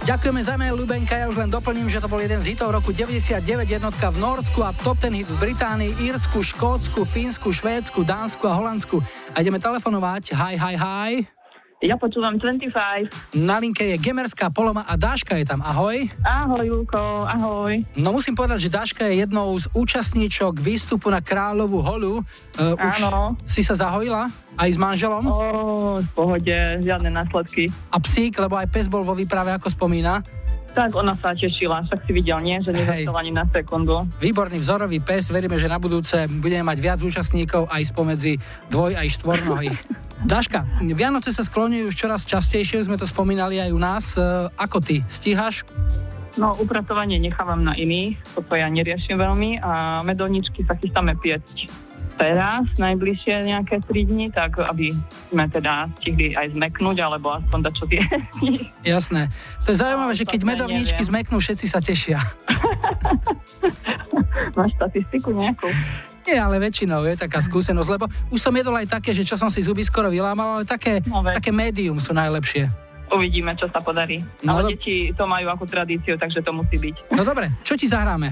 Ďakujeme 0.00 0.40
za 0.40 0.56
mail, 0.56 0.80
Lubenka. 0.80 1.12
Ja 1.12 1.28
už 1.28 1.36
len 1.36 1.52
doplním, 1.52 1.92
že 1.92 2.00
to 2.00 2.08
bol 2.08 2.24
jeden 2.24 2.40
z 2.40 2.56
hitov 2.56 2.72
roku 2.72 2.88
99, 2.88 3.44
jednotka 3.68 4.08
v 4.08 4.16
Norsku 4.16 4.64
a 4.64 4.72
top 4.72 4.96
ten 4.96 5.12
hit 5.12 5.28
v 5.28 5.52
Británii, 5.52 5.92
Írsku, 6.00 6.40
Škótsku, 6.40 7.04
Fínsku, 7.04 7.52
Švédsku, 7.52 8.00
Dánsku 8.00 8.48
a 8.48 8.56
Holandsku. 8.56 9.04
A 9.36 9.44
ideme 9.44 9.60
telefonovať. 9.60 10.32
Hi, 10.32 10.56
hi, 10.56 10.74
hi. 10.76 11.39
Ja 11.80 11.96
počúvam 11.96 12.36
25. 12.36 13.40
Na 13.40 13.56
linke 13.56 13.80
je 13.80 13.96
Gemerská 13.96 14.52
Poloma 14.52 14.84
a 14.84 15.00
Dáška 15.00 15.40
je 15.40 15.48
tam. 15.48 15.64
Ahoj. 15.64 16.12
Ahoj, 16.20 16.60
Júko, 16.60 17.24
ahoj. 17.24 17.80
No 17.96 18.12
musím 18.12 18.36
povedať, 18.36 18.68
že 18.68 18.70
Dáška 18.76 19.08
je 19.08 19.24
jednou 19.24 19.48
z 19.56 19.64
účastníčok 19.72 20.60
výstupu 20.60 21.08
na 21.08 21.24
Kráľovú 21.24 21.80
holu. 21.80 22.20
Uh, 22.60 22.76
už 22.76 23.00
Áno. 23.08 23.32
si 23.48 23.64
sa 23.64 23.72
zahojila? 23.72 24.28
Aj 24.60 24.68
s 24.68 24.76
manželom? 24.76 25.24
Ó, 25.24 25.96
v 25.96 26.10
pohode, 26.12 26.52
žiadne 26.84 27.08
následky. 27.08 27.72
A 27.88 27.96
psík, 27.96 28.36
lebo 28.36 28.60
aj 28.60 28.68
pes 28.68 28.84
bol 28.84 29.00
vo 29.00 29.16
výprave, 29.16 29.48
ako 29.56 29.72
spomína. 29.72 30.20
Tak 30.70 30.94
ona 30.94 31.18
sa 31.18 31.34
tešila, 31.34 31.82
však 31.86 32.06
si 32.06 32.10
videl, 32.14 32.38
nie? 32.40 32.62
Že 32.62 32.78
nezastal 32.78 33.16
ani 33.18 33.32
na 33.34 33.44
sekundu. 33.50 34.06
Výborný 34.22 34.62
vzorový 34.62 35.02
pes, 35.02 35.26
veríme, 35.26 35.58
že 35.58 35.66
na 35.66 35.82
budúce 35.82 36.30
budeme 36.38 36.62
mať 36.62 36.78
viac 36.78 36.98
účastníkov 37.02 37.66
aj 37.66 37.90
spomedzi 37.90 38.38
dvoj 38.70 38.94
aj 38.94 39.08
štvornohých. 39.18 39.78
Daška, 40.30 40.84
Vianoce 40.84 41.32
sa 41.32 41.40
skloňujú 41.40 41.88
už 41.88 41.96
čoraz 41.96 42.28
častejšie, 42.28 42.84
sme 42.84 43.00
to 43.00 43.08
spomínali 43.08 43.56
aj 43.56 43.70
u 43.72 43.80
nás. 43.80 44.04
E, 44.20 44.52
Ako 44.52 44.84
ty, 44.84 45.00
stíhaš? 45.08 45.64
No, 46.36 46.52
upratovanie 46.60 47.16
nechávam 47.16 47.64
na 47.64 47.72
iných, 47.72 48.20
toto 48.36 48.52
ja 48.54 48.68
neriešim 48.68 49.16
veľmi 49.16 49.64
a 49.64 50.04
medovničky 50.06 50.62
sa 50.68 50.76
chystáme 50.76 51.16
piecť 51.18 51.89
teraz, 52.20 52.68
najbližšie 52.76 53.48
nejaké 53.48 53.80
3 53.80 53.88
dni, 54.04 54.28
tak 54.28 54.60
aby 54.60 54.92
sme 55.26 55.48
teda 55.48 55.88
stihli 55.96 56.36
aj 56.36 56.52
zmeknúť, 56.52 57.00
alebo 57.00 57.32
aspoň 57.32 57.58
dať 57.64 57.72
čo 57.72 57.84
tie. 57.88 58.02
Jasné. 58.92 59.32
To 59.64 59.72
je 59.72 59.80
zaujímavé, 59.80 60.12
že 60.12 60.28
keď 60.28 60.40
neviem. 60.44 60.84
zmeknú, 60.84 61.40
všetci 61.40 61.64
sa 61.64 61.80
tešia. 61.80 62.20
Máš 64.52 64.70
statistiku 64.76 65.32
nejakú? 65.32 65.68
Nie, 66.22 66.36
ale 66.38 66.60
väčšinou 66.60 67.02
je 67.06 67.16
taká 67.16 67.40
skúsenosť, 67.40 67.88
lebo 67.90 68.04
už 68.28 68.38
som 68.38 68.52
jedol 68.52 68.76
aj 68.76 68.92
také, 68.92 69.10
že 69.10 69.24
čo 69.24 69.34
som 69.34 69.48
si 69.48 69.64
zuby 69.64 69.80
skoro 69.80 70.12
vylámal, 70.12 70.60
ale 70.60 70.64
také, 70.64 71.00
No, 71.02 71.24
veď. 71.24 71.40
také 71.40 71.50
médium 71.50 71.96
sú 71.96 72.12
najlepšie. 72.12 72.68
Uvidíme, 73.10 73.56
čo 73.56 73.66
sa 73.66 73.80
podarí. 73.80 74.22
No, 74.44 74.54
Ale 74.54 74.62
do- 74.62 74.70
deti 74.70 75.10
to 75.10 75.24
majú 75.24 75.48
ako 75.48 75.66
tradíciu, 75.66 76.14
takže 76.14 76.44
to 76.44 76.52
musí 76.52 76.78
byť. 76.78 77.10
No 77.10 77.24
dobre, 77.24 77.50
čo 77.64 77.74
ti 77.74 77.88
zahráme? 77.88 78.30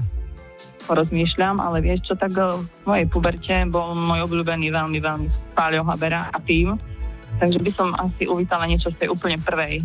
Rozmýšľam, 0.89 1.61
ale 1.61 1.85
vieš 1.85 2.09
čo, 2.09 2.13
tak 2.17 2.33
eh, 2.33 2.49
v 2.57 2.85
mojej 2.85 3.05
puberte 3.09 3.55
bol 3.69 3.93
môj 3.93 4.25
obľúbený 4.25 4.73
veľmi, 4.73 4.99
veľmi 4.99 5.27
Páľo 5.53 5.85
Habera 5.85 6.33
a 6.33 6.37
tým. 6.41 6.73
Takže 7.39 7.59
by 7.61 7.71
som 7.71 7.93
asi 7.95 8.25
uvítala 8.25 8.65
niečo 8.65 8.89
z 8.89 9.05
tej 9.05 9.09
úplne 9.13 9.37
prvej 9.37 9.79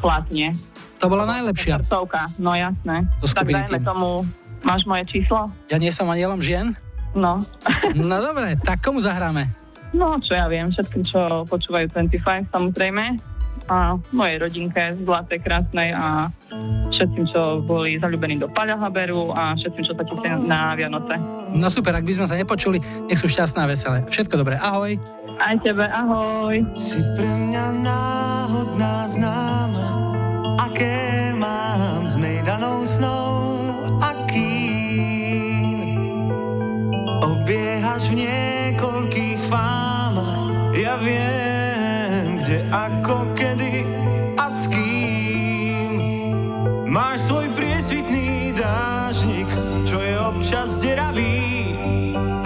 platne. 0.00 0.56
To 0.98 1.12
bola 1.12 1.28
najlepšia. 1.28 1.84
Srdcovka, 1.84 2.24
no 2.40 2.56
jasné. 2.56 3.04
Do 3.20 3.28
tak 3.28 3.46
dajme 3.52 3.78
Tým. 3.78 3.84
tomu, 3.84 4.24
máš 4.64 4.82
moje 4.88 5.04
číslo? 5.12 5.44
Ja 5.68 5.76
nie 5.76 5.92
som 5.92 6.08
anielom 6.08 6.40
žien? 6.40 6.72
No. 7.12 7.44
No 7.96 8.16
dobre, 8.20 8.56
tak 8.64 8.80
komu 8.80 9.04
zahráme? 9.04 9.48
No, 9.94 10.16
čo 10.20 10.36
ja 10.36 10.48
viem, 10.50 10.68
všetkým, 10.72 11.04
čo 11.06 11.46
počúvajú 11.48 11.88
25, 11.94 12.52
samozrejme. 12.52 13.16
A 13.66 13.98
mojej 14.14 14.38
rodinke, 14.38 14.94
zlatej, 15.02 15.42
krásnej 15.42 15.90
a 15.90 16.30
všetkým, 16.94 17.26
čo 17.28 17.58
boli 17.66 17.98
zalúbení 17.98 18.38
do 18.38 18.46
Paľa 18.46 18.78
Haberu 18.78 19.34
a 19.34 19.58
všetkým, 19.58 19.84
čo 19.84 19.92
sa 19.92 20.06
tešia 20.06 20.38
na 20.38 20.72
Vianoce. 20.78 21.18
No 21.50 21.66
super, 21.66 21.98
ak 21.98 22.06
by 22.06 22.12
sme 22.14 22.26
sa 22.30 22.38
nepočuli, 22.38 22.78
nech 23.10 23.18
sú 23.18 23.26
šťastná 23.26 23.66
a 23.66 23.70
veselé. 23.70 24.06
Všetko 24.06 24.38
dobré, 24.38 24.54
ahoj. 24.56 24.94
Aj 25.36 25.58
tebe, 25.60 25.82
ahoj. 25.82 26.62
Si 26.72 26.96
pre 27.18 27.26
mňa 27.26 27.66
náhodná 27.84 29.04
známa, 29.10 30.14
aké 30.62 31.34
mám 31.34 32.06
s 32.06 32.14
mejdanou 32.16 32.86
snou, 32.86 33.60
akým 34.00 35.82
obiehaš 37.20 38.14
v 38.14 38.24
niekoľkých 38.24 39.40
fámach. 39.50 40.48
Ja 40.72 40.96
viem, 40.96 41.45
ako, 42.70 43.36
kedy 43.38 43.86
a 44.36 44.46
s 44.50 44.66
kým. 44.70 45.92
Máš 46.86 47.28
svoj 47.30 47.50
priesvitný 47.54 48.54
dážnik, 48.56 49.48
čo 49.84 50.00
je 50.00 50.14
občas 50.18 50.68
deravý 50.80 51.74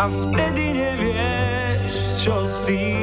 a 0.01 0.09
vtedy 0.09 0.75
nevieš, 0.77 1.93
čo 2.21 2.45
s 2.45 2.65
tým. 2.65 3.00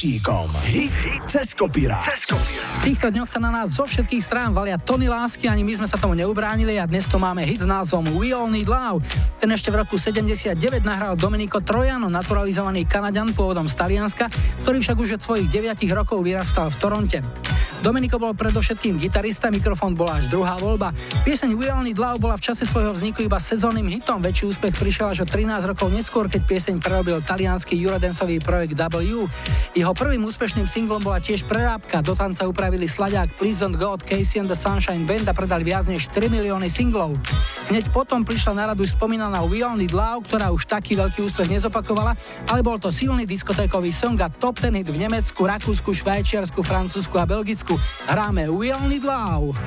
Viršíkom. 0.00 0.50
Hit 0.64 0.92
cez 1.26 1.54
kopírák. 1.54 2.02
V 2.80 2.96
týchto 2.96 3.12
dňoch 3.12 3.28
sa 3.28 3.36
na 3.44 3.52
nás 3.52 3.76
zo 3.76 3.84
všetkých 3.84 4.24
strán 4.24 4.56
valia 4.56 4.80
tony 4.80 5.04
lásky, 5.04 5.52
ani 5.52 5.60
my 5.60 5.76
sme 5.76 5.84
sa 5.84 6.00
tomu 6.00 6.16
neubránili 6.16 6.80
a 6.80 6.88
dnes 6.88 7.04
tu 7.04 7.20
máme 7.20 7.44
hit 7.44 7.60
s 7.60 7.68
názvom 7.68 8.16
We 8.16 8.32
All 8.32 8.48
Need 8.48 8.72
Love. 8.72 9.04
Ten 9.36 9.52
ešte 9.52 9.68
v 9.68 9.84
roku 9.84 10.00
79 10.00 10.56
nahral 10.80 11.12
Domenico 11.12 11.60
Trojano, 11.60 12.08
naturalizovaný 12.08 12.88
Kanaďan 12.88 13.36
pôvodom 13.36 13.68
z 13.68 13.76
Talianska, 13.76 14.32
ktorý 14.64 14.80
však 14.80 14.96
už 14.96 15.20
od 15.20 15.22
svojich 15.28 15.52
9 15.52 15.76
rokov 15.92 16.24
vyrastal 16.24 16.72
v 16.72 16.76
Toronte. 16.80 17.18
Domenico 17.80 18.20
bol 18.20 18.36
predovšetkým 18.36 19.00
gitarista, 19.00 19.48
mikrofón 19.48 19.96
bola 19.96 20.20
až 20.20 20.28
druhá 20.28 20.56
voľba. 20.60 20.92
Pieseň 21.24 21.56
We 21.56 21.68
All 21.68 21.80
Need 21.80 21.96
Love 21.96 22.20
bola 22.20 22.36
v 22.36 22.44
čase 22.48 22.68
svojho 22.68 22.92
vzniku 22.92 23.24
iba 23.24 23.40
sezónnym 23.40 23.88
hitom, 23.88 24.20
väčší 24.20 24.52
úspech 24.52 24.76
prišiel 24.76 25.16
až 25.16 25.24
o 25.24 25.26
13 25.28 25.64
rokov 25.64 25.88
neskôr, 25.88 26.28
keď 26.28 26.44
pieseň 26.44 26.76
prerobil 26.76 27.24
talianský 27.24 27.76
Eurodensový 27.80 28.36
projekt 28.40 28.76
W. 28.76 29.28
Jeho 29.72 29.92
prvým 29.96 30.20
úspešným 30.28 30.68
singlom 30.68 31.00
bola 31.00 31.24
tiež 31.24 31.48
prerábka, 31.48 32.04
do 32.04 32.12
tanca 32.12 32.44
upravili 32.70 32.86
sladiak 32.86 33.34
Please 33.34 33.58
Don't 33.66 33.74
God, 33.74 34.06
Casey 34.06 34.38
and 34.38 34.46
the 34.46 34.54
Sunshine 34.54 35.02
Band 35.02 35.26
a 35.26 35.34
predali 35.34 35.66
viac 35.66 35.90
než 35.90 36.06
3 36.14 36.30
milióny 36.30 36.70
singlov. 36.70 37.18
Hneď 37.66 37.90
potom 37.90 38.22
prišla 38.22 38.54
na 38.54 38.64
radu 38.70 38.86
už 38.86 38.94
spomínaná 38.94 39.42
We 39.42 39.66
Need 39.74 39.90
Love, 39.90 40.30
ktorá 40.30 40.54
už 40.54 40.70
taký 40.70 40.94
veľký 40.94 41.18
úspech 41.18 41.50
nezopakovala, 41.50 42.14
ale 42.46 42.62
bol 42.62 42.78
to 42.78 42.94
silný 42.94 43.26
diskotékový 43.26 43.90
song 43.90 44.14
a 44.22 44.30
top 44.30 44.62
ten 44.62 44.78
hit 44.78 44.86
v 44.86 45.02
Nemecku, 45.02 45.50
Rakúsku, 45.50 45.90
Švajčiarsku, 45.90 46.62
Francúzsku 46.62 47.18
a 47.18 47.26
Belgicku. 47.26 47.74
Hráme 48.06 48.46
We 48.46 48.70
Need 48.86 49.02
Love. 49.02 49.58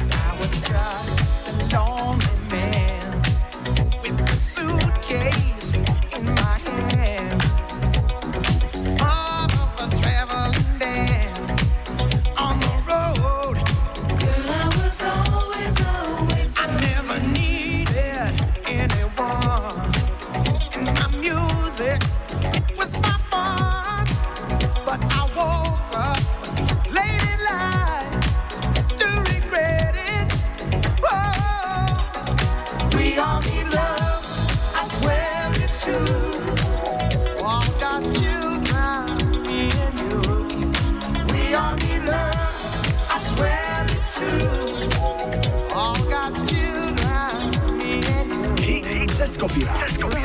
Hit 49.49 49.67
cez 49.77 50.22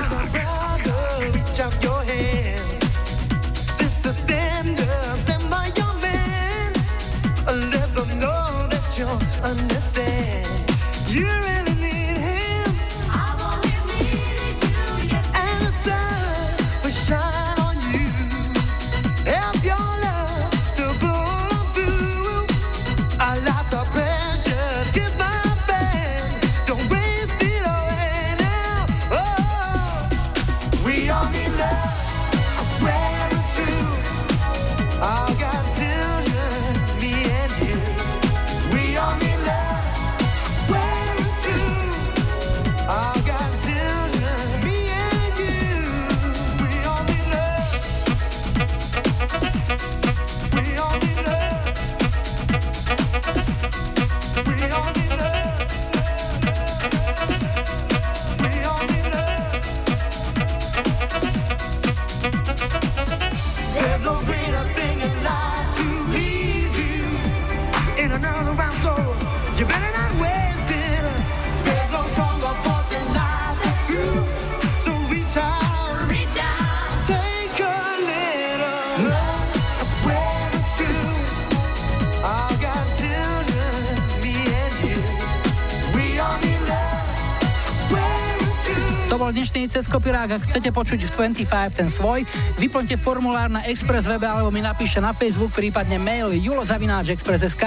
cez 89.69 89.85
kopirák. 89.87 90.41
Ak 90.41 90.43
chcete 90.49 90.73
počuť 90.73 91.05
v 91.05 91.31
25 91.45 91.79
ten 91.79 91.89
svoj, 91.93 92.25
vyplňte 92.57 92.97
formulár 92.97 93.53
na 93.53 93.63
Express 93.69 94.09
webe 94.09 94.25
alebo 94.25 94.49
mi 94.49 94.65
napíšte 94.65 94.99
na 94.99 95.13
Facebook, 95.13 95.53
prípadne 95.53 96.01
mail 96.01 96.33
julozavináčexpress.sk. 96.35 97.65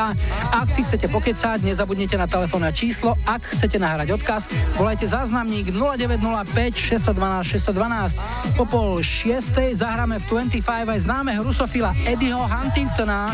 Ak 0.52 0.68
si 0.68 0.82
chcete 0.82 1.08
pokecať, 1.08 1.62
nezabudnite 1.62 2.18
na 2.18 2.26
telefónne 2.26 2.74
číslo. 2.74 3.14
Ak 3.24 3.46
chcete 3.46 3.78
nahrať 3.78 4.18
odkaz, 4.18 4.50
volajte 4.76 5.06
záznamník 5.06 5.70
0905 5.72 6.76
612 6.76 7.62
612. 7.62 8.58
Po 8.58 8.66
pol 8.66 9.00
šiestej 9.00 9.78
zahráme 9.78 10.18
v 10.20 10.50
25 10.50 10.66
aj 10.66 11.00
známeho 11.06 11.46
rusofila 11.46 11.94
Eddieho 12.04 12.44
Huntingtona. 12.44 13.32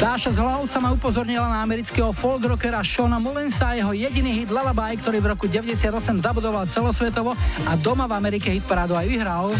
Dáša 0.00 0.32
z 0.32 0.40
Hlavca 0.40 0.80
ma 0.80 0.96
upozornila 0.96 1.44
na 1.52 1.60
amerického 1.60 2.08
folk 2.16 2.40
rockera 2.40 2.80
Shona 2.80 3.20
Mullensa 3.20 3.76
a 3.76 3.76
jeho 3.76 3.92
jediný 3.92 4.32
hit 4.32 4.48
Lullaby, 4.48 4.96
ktorý 4.96 5.20
v 5.20 5.36
roku 5.36 5.44
98 5.44 6.24
zabudoval 6.24 6.64
celosvetovo 6.72 7.36
a 7.68 7.76
doma 7.76 8.08
v 8.08 8.16
Amerike 8.16 8.48
hit 8.48 8.64
parádu 8.64 8.96
aj 8.96 9.04
vyhral. 9.04 9.52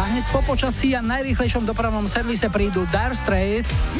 hneď 0.08 0.24
po 0.32 0.40
počasí 0.48 0.96
a 0.96 1.04
najrýchlejšom 1.04 1.68
dopravnom 1.68 2.08
servise 2.08 2.48
prídu 2.48 2.88
Dire 2.88 3.12
Straits, 3.12 3.92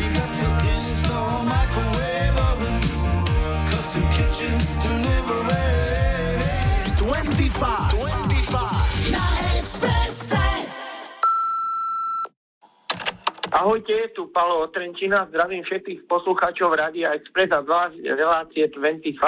Ahojte, 13.60 14.08
tu 14.16 14.32
Palo 14.32 14.64
od 14.64 14.72
zdravím 14.72 15.60
všetkých 15.68 16.08
poslucháčov 16.08 16.80
Rádia 16.80 17.12
Express 17.12 17.52
a 17.52 17.60
zvlášť 17.60 18.00
relácie 18.16 18.64
25. 18.72 19.20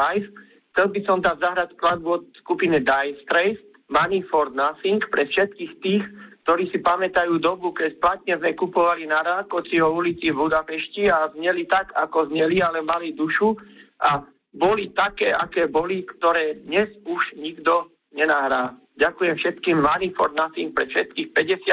Chcel 0.73 0.87
by 0.88 1.01
som 1.05 1.21
tam 1.21 1.37
zahrať 1.37 1.77
skladbu 1.77 2.09
od 2.09 2.25
skupiny 2.40 2.81
Dire 2.81 3.12
Straits, 3.29 3.61
Money 3.92 4.25
for 4.33 4.49
Nothing, 4.49 5.05
pre 5.12 5.29
všetkých 5.29 5.73
tých, 5.85 6.05
ktorí 6.49 6.64
si 6.73 6.81
pamätajú 6.81 7.45
dobu, 7.45 7.77
keď 7.77 8.01
platne 8.01 8.40
sme 8.40 8.57
kupovali 8.57 9.05
na 9.05 9.21
Rákociho 9.21 9.92
ulici 9.92 10.33
v 10.33 10.49
Budapešti 10.49 11.12
a 11.12 11.29
zneli 11.37 11.68
tak, 11.68 11.92
ako 11.92 12.33
zneli, 12.33 12.64
ale 12.64 12.81
mali 12.81 13.12
dušu 13.12 13.53
a 14.01 14.25
boli 14.57 14.97
také, 14.97 15.29
aké 15.29 15.68
boli, 15.68 16.09
ktoré 16.09 16.57
dnes 16.64 16.88
už 17.05 17.37
nikto 17.37 17.92
nenahrá. 18.16 18.81
Ďakujem 18.93 19.35
všetkým 19.41 19.77
Money 19.81 20.13
for 20.13 20.29
Nothing, 20.37 20.77
pre 20.77 20.85
všetkých 20.85 21.33
50 21.33 21.65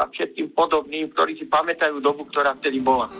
a 0.00 0.04
všetkým 0.08 0.56
podobným, 0.56 1.12
ktorí 1.12 1.36
si 1.36 1.44
pamätajú 1.44 2.00
dobu, 2.00 2.24
ktorá 2.32 2.56
vtedy 2.56 2.80
bola. 2.80 3.12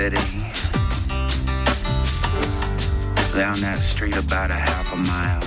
City. 0.00 0.16
Down 3.36 3.60
that 3.60 3.80
street 3.82 4.16
about 4.16 4.50
a 4.50 4.60
half 4.68 4.86
a 4.94 5.00
mile. 5.12 5.44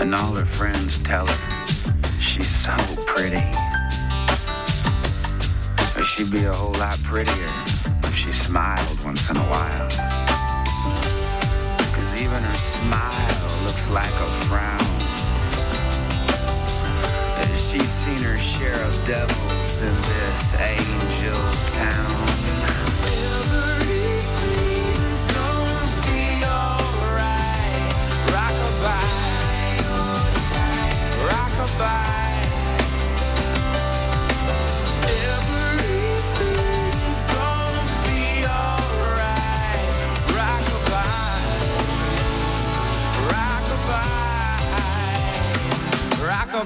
And 0.00 0.14
all 0.14 0.34
her 0.34 0.44
friends 0.44 0.98
tell 0.98 1.26
her 1.26 1.66
she's 2.20 2.46
so 2.46 2.76
pretty. 3.06 3.44
But 5.94 6.04
she'd 6.04 6.30
be 6.30 6.44
a 6.44 6.52
whole 6.52 6.74
lot 6.74 6.96
prettier 7.02 7.54
if 8.04 8.14
she 8.14 8.30
smiled 8.30 9.00
once 9.04 9.28
in 9.30 9.36
a 9.38 9.46
while. 9.54 9.90
Cause 11.94 12.10
even 12.22 12.40
her 12.50 12.60
smile 12.78 13.64
looks 13.64 13.90
like 13.90 14.16
a 14.28 14.30
frown. 14.46 14.92
She's 17.56 17.92
seen 18.04 18.22
her 18.22 18.36
share 18.36 18.80
of 18.84 18.94
devils 19.06 19.41
in 19.82 19.96
this 20.02 20.54
angel 20.54 21.42
town. 21.66 22.28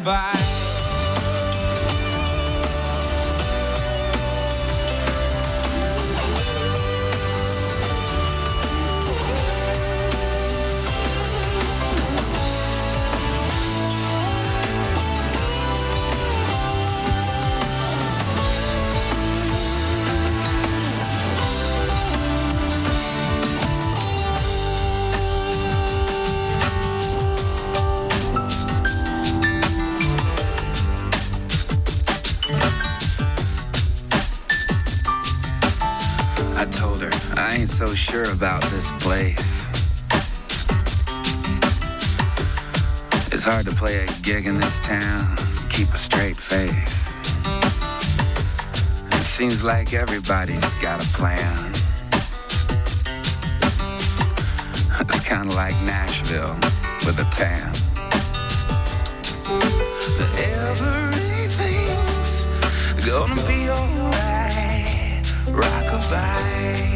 Everything's 0.04 0.36
about 38.37 38.62
this 38.70 38.91
place. 38.99 39.66
It's 43.32 43.45
hard 43.45 43.64
to 43.64 43.72
play 43.72 44.05
a 44.05 44.07
gig 44.20 44.47
in 44.47 44.61
this 44.61 44.78
town, 44.80 45.39
keep 45.70 45.89
a 45.95 45.97
straight 45.97 46.37
face. 46.37 47.14
It 49.12 49.24
seems 49.24 49.62
like 49.64 49.95
everybody's 49.95 50.74
got 50.74 51.03
a 51.03 51.09
plan. 51.16 51.72
It's 55.01 55.20
kind 55.20 55.49
of 55.51 55.57
like 55.57 55.74
Nashville 55.82 56.57
with 57.07 57.18
a 57.18 57.26
tan. 57.32 57.72
Everything's 60.61 61.87
gonna 63.07 63.47
be 63.47 63.70
alright. 63.70 65.24
Rockabye, 65.47 66.95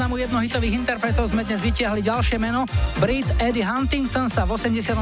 zoznamu 0.00 0.16
jednohitových 0.16 0.80
interpretov 0.80 1.28
sme 1.28 1.44
dnes 1.44 1.60
vytiahli 1.60 2.00
ďalšie 2.00 2.40
meno. 2.40 2.64
Brit 3.04 3.28
Eddie 3.36 3.60
Huntington 3.60 4.32
sa 4.32 4.48
v 4.48 4.56
86. 4.56 4.96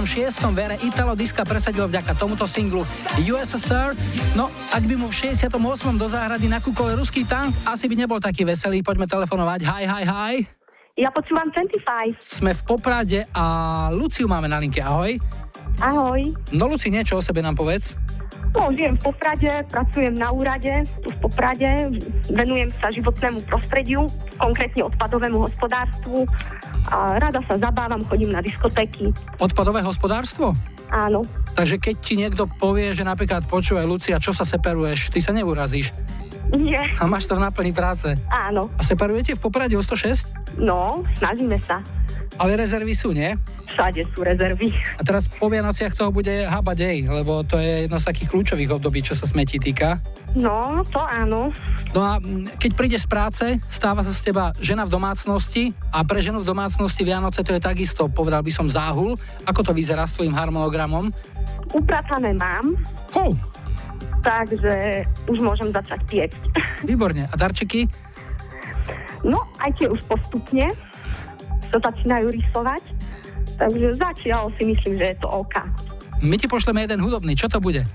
vere 0.51 0.75
Italo 0.83 1.15
Diska 1.15 1.47
presadil 1.47 1.87
vďaka 1.87 2.19
tomuto 2.19 2.51
singlu 2.51 2.83
USSR. 3.15 3.95
No, 4.35 4.51
ak 4.75 4.83
by 4.83 4.99
mu 4.99 5.07
v 5.07 5.39
68. 5.39 5.55
do 5.95 6.07
záhrady 6.11 6.51
nakúkol 6.51 6.99
ruský 6.99 7.23
tank, 7.23 7.55
asi 7.63 7.87
by 7.87 7.95
nebol 7.95 8.19
taký 8.19 8.43
veselý. 8.43 8.83
Poďme 8.83 9.07
telefonovať. 9.07 9.71
Hi, 9.71 9.87
hi, 9.87 10.03
hi. 10.03 10.35
Ja 10.99 11.15
počúvam 11.15 11.47
25. 11.55 12.19
Sme 12.19 12.59
v 12.59 12.63
Poprade 12.67 13.31
a 13.31 13.47
Luciu 13.95 14.27
máme 14.27 14.51
na 14.51 14.59
linke. 14.59 14.83
Ahoj. 14.83 15.15
Ahoj. 15.79 16.35
No 16.51 16.67
Luci, 16.67 16.91
niečo 16.91 17.15
o 17.15 17.23
sebe 17.23 17.39
nám 17.39 17.55
povedz. 17.55 17.95
No, 18.59 18.75
žijem 18.75 18.99
v 18.99 19.15
Poprade, 19.15 19.63
pracujem 19.71 20.19
na 20.19 20.35
úrade 20.35 20.83
tu 20.99 21.15
v 21.15 21.19
Poprade, 21.23 21.95
venujem 22.27 22.67
sa 22.83 22.91
životnému 22.91 23.47
prostrediu, 23.47 24.11
konkrétne 24.35 24.83
odpadovému 24.91 25.47
hospodárstvu 25.47 26.27
a 26.91 27.23
rada 27.23 27.39
sa 27.47 27.55
zabávam, 27.55 28.03
chodím 28.11 28.35
na 28.35 28.43
diskotéky. 28.43 29.15
Odpadové 29.39 29.79
hospodárstvo? 29.87 30.59
Áno. 30.91 31.23
Takže 31.55 31.79
keď 31.79 31.95
ti 32.03 32.19
niekto 32.19 32.51
povie, 32.59 32.91
že 32.91 33.07
napríklad 33.07 33.47
počúvaj 33.47 33.87
Lucia, 33.87 34.19
čo 34.19 34.35
sa 34.35 34.43
seperuješ, 34.43 35.15
ty 35.15 35.23
sa 35.23 35.31
neurazíš. 35.31 35.95
Nie. 36.51 36.81
A 36.99 37.05
máš 37.07 37.31
to 37.31 37.39
v 37.39 37.45
náplni 37.45 37.71
práce? 37.71 38.11
Áno. 38.27 38.73
A 38.75 38.83
separujete 38.83 39.37
v 39.37 39.41
Poprade 39.41 39.79
o 39.79 39.85
106? 39.85 40.59
No, 40.59 41.07
snažíme 41.21 41.61
sa. 41.63 41.85
Ale 42.37 42.61
rezervy 42.61 42.93
sú, 42.93 43.17
nie? 43.17 43.33
Všade 43.73 44.05
sú 44.13 44.21
rezervy. 44.21 44.75
A 44.99 45.03
teraz 45.07 45.31
po 45.31 45.49
Vianociach 45.49 45.97
toho 45.97 46.13
bude 46.13 46.45
habadej, 46.45 47.09
lebo 47.09 47.41
to 47.47 47.57
je 47.57 47.89
jedno 47.89 47.97
z 47.97 48.09
takých 48.11 48.29
kľúčových 48.29 48.71
období, 48.77 49.01
čo 49.01 49.17
sa 49.17 49.25
smetí 49.25 49.57
týka. 49.57 50.03
No, 50.37 50.85
to 50.93 51.01
áno. 51.01 51.49
No 51.97 52.01
a 52.05 52.21
keď 52.61 52.71
prídeš 52.77 53.09
z 53.09 53.11
práce, 53.11 53.45
stáva 53.73 54.05
sa 54.05 54.13
z 54.13 54.29
teba 54.29 54.53
žena 54.61 54.85
v 54.85 54.93
domácnosti 54.93 55.73
a 55.89 56.05
pre 56.05 56.21
ženu 56.21 56.45
v 56.45 56.49
domácnosti 56.49 57.01
Vianoce 57.01 57.41
to 57.41 57.57
je 57.57 57.63
takisto, 57.63 58.13
povedal 58.13 58.45
by 58.45 58.53
som, 58.53 58.69
záhul. 58.69 59.17
Ako 59.49 59.65
to 59.65 59.73
vyzerá 59.73 60.05
s 60.05 60.15
tvojim 60.19 60.37
harmonogramom? 60.37 61.09
Upratané 61.73 62.37
mám. 62.37 62.77
Oh. 63.17 63.33
Takže 64.21 65.07
už 65.31 65.39
môžem 65.41 65.73
začať 65.73 66.01
piecť. 66.11 66.41
Výborne. 66.85 67.25
A 67.31 67.35
darčeky? 67.39 67.89
No, 69.25 69.43
aj 69.59 69.75
tie 69.75 69.87
už 69.91 69.99
postupne 70.07 70.71
sa 71.69 71.79
začínajú 71.81 72.33
rysovať. 72.33 72.83
Takže 73.59 73.89
zatiaľ 73.99 74.55
si 74.57 74.71
myslím, 74.71 74.95
že 75.03 75.07
je 75.15 75.17
to 75.19 75.29
OK. 75.31 75.57
My 76.23 76.35
ti 76.39 76.47
pošleme 76.51 76.83
jeden 76.83 77.03
hudobný. 77.03 77.35
Čo 77.35 77.51
to 77.51 77.59
bude? 77.59 77.87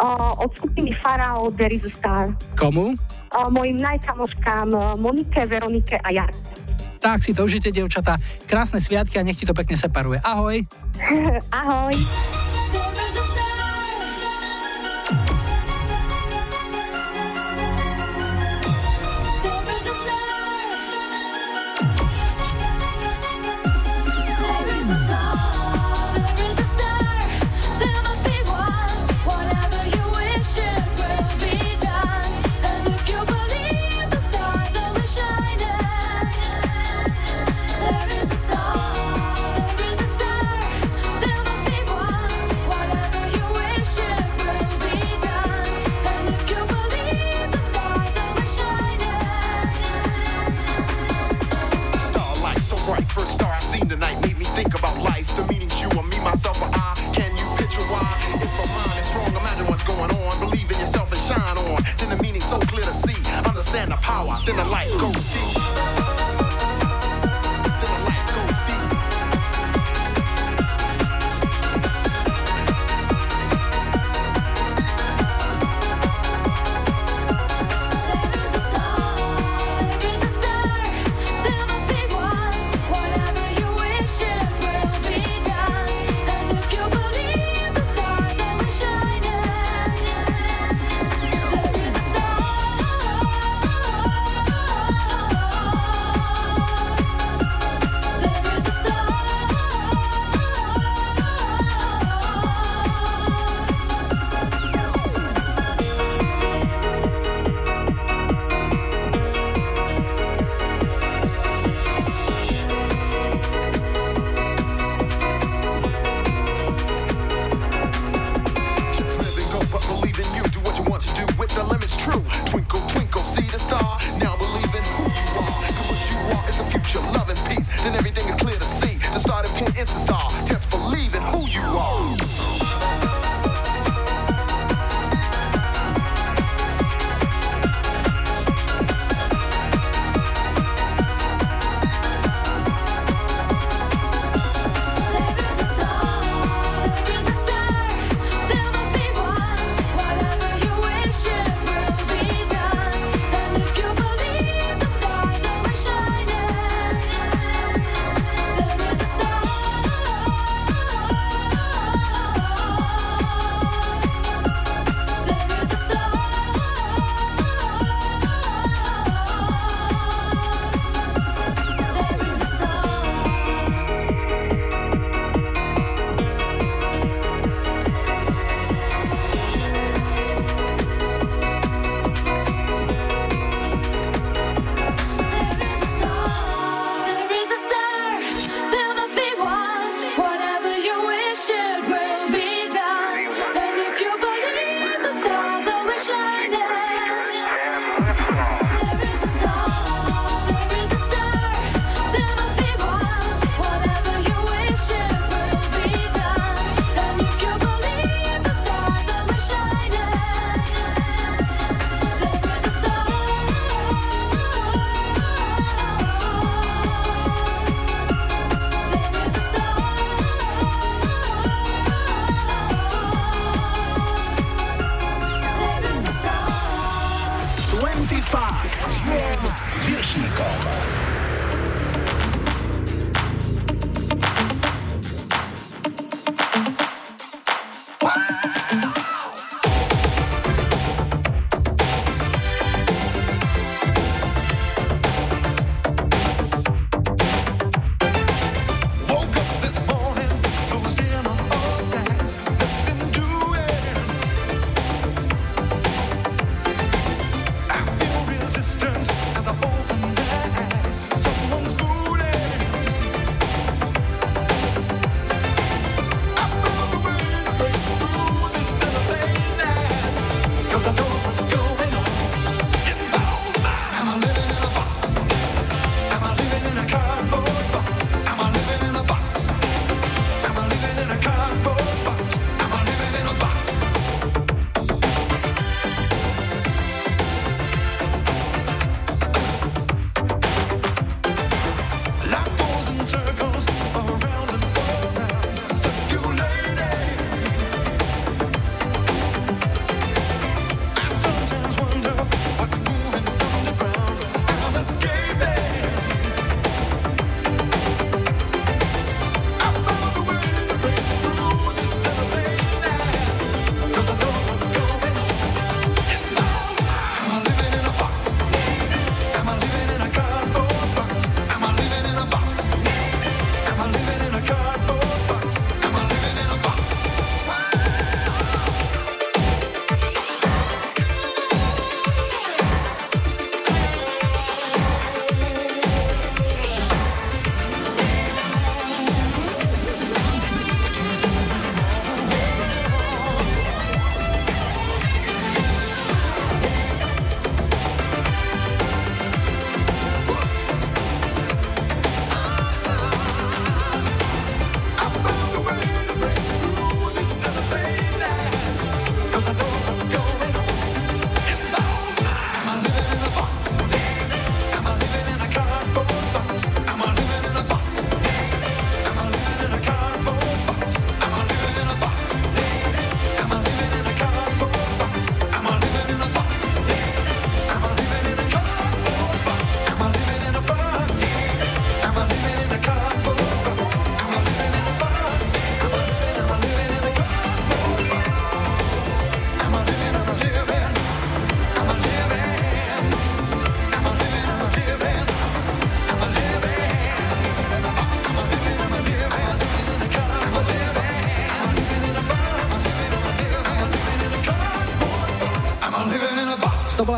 Uh, 0.00 0.32
od 0.40 0.50
skupiny 0.56 0.96
Farao 1.02 1.52
There 1.52 1.70
is 1.70 1.84
a 1.84 1.92
Star. 1.92 2.24
Komu? 2.56 2.96
Uh, 3.30 3.48
mojim 3.52 3.78
najkamoškám 3.78 4.98
Monike, 4.98 5.46
Veronike 5.46 5.98
a 6.00 6.08
Jar. 6.10 6.32
Tak 7.00 7.24
si 7.24 7.32
to 7.32 7.48
užite, 7.48 7.72
devčatá. 7.72 8.20
Krásne 8.44 8.76
sviatky 8.76 9.16
a 9.16 9.24
nech 9.24 9.40
ti 9.40 9.48
to 9.48 9.56
pekne 9.56 9.76
separuje. 9.76 10.20
Ahoj. 10.20 10.60
Ahoj. 11.64 11.96
power, 64.00 64.38
then 64.46 64.56
the 64.56 64.64
light 64.64 64.90
goes 64.98 65.24
deep. 65.32 65.49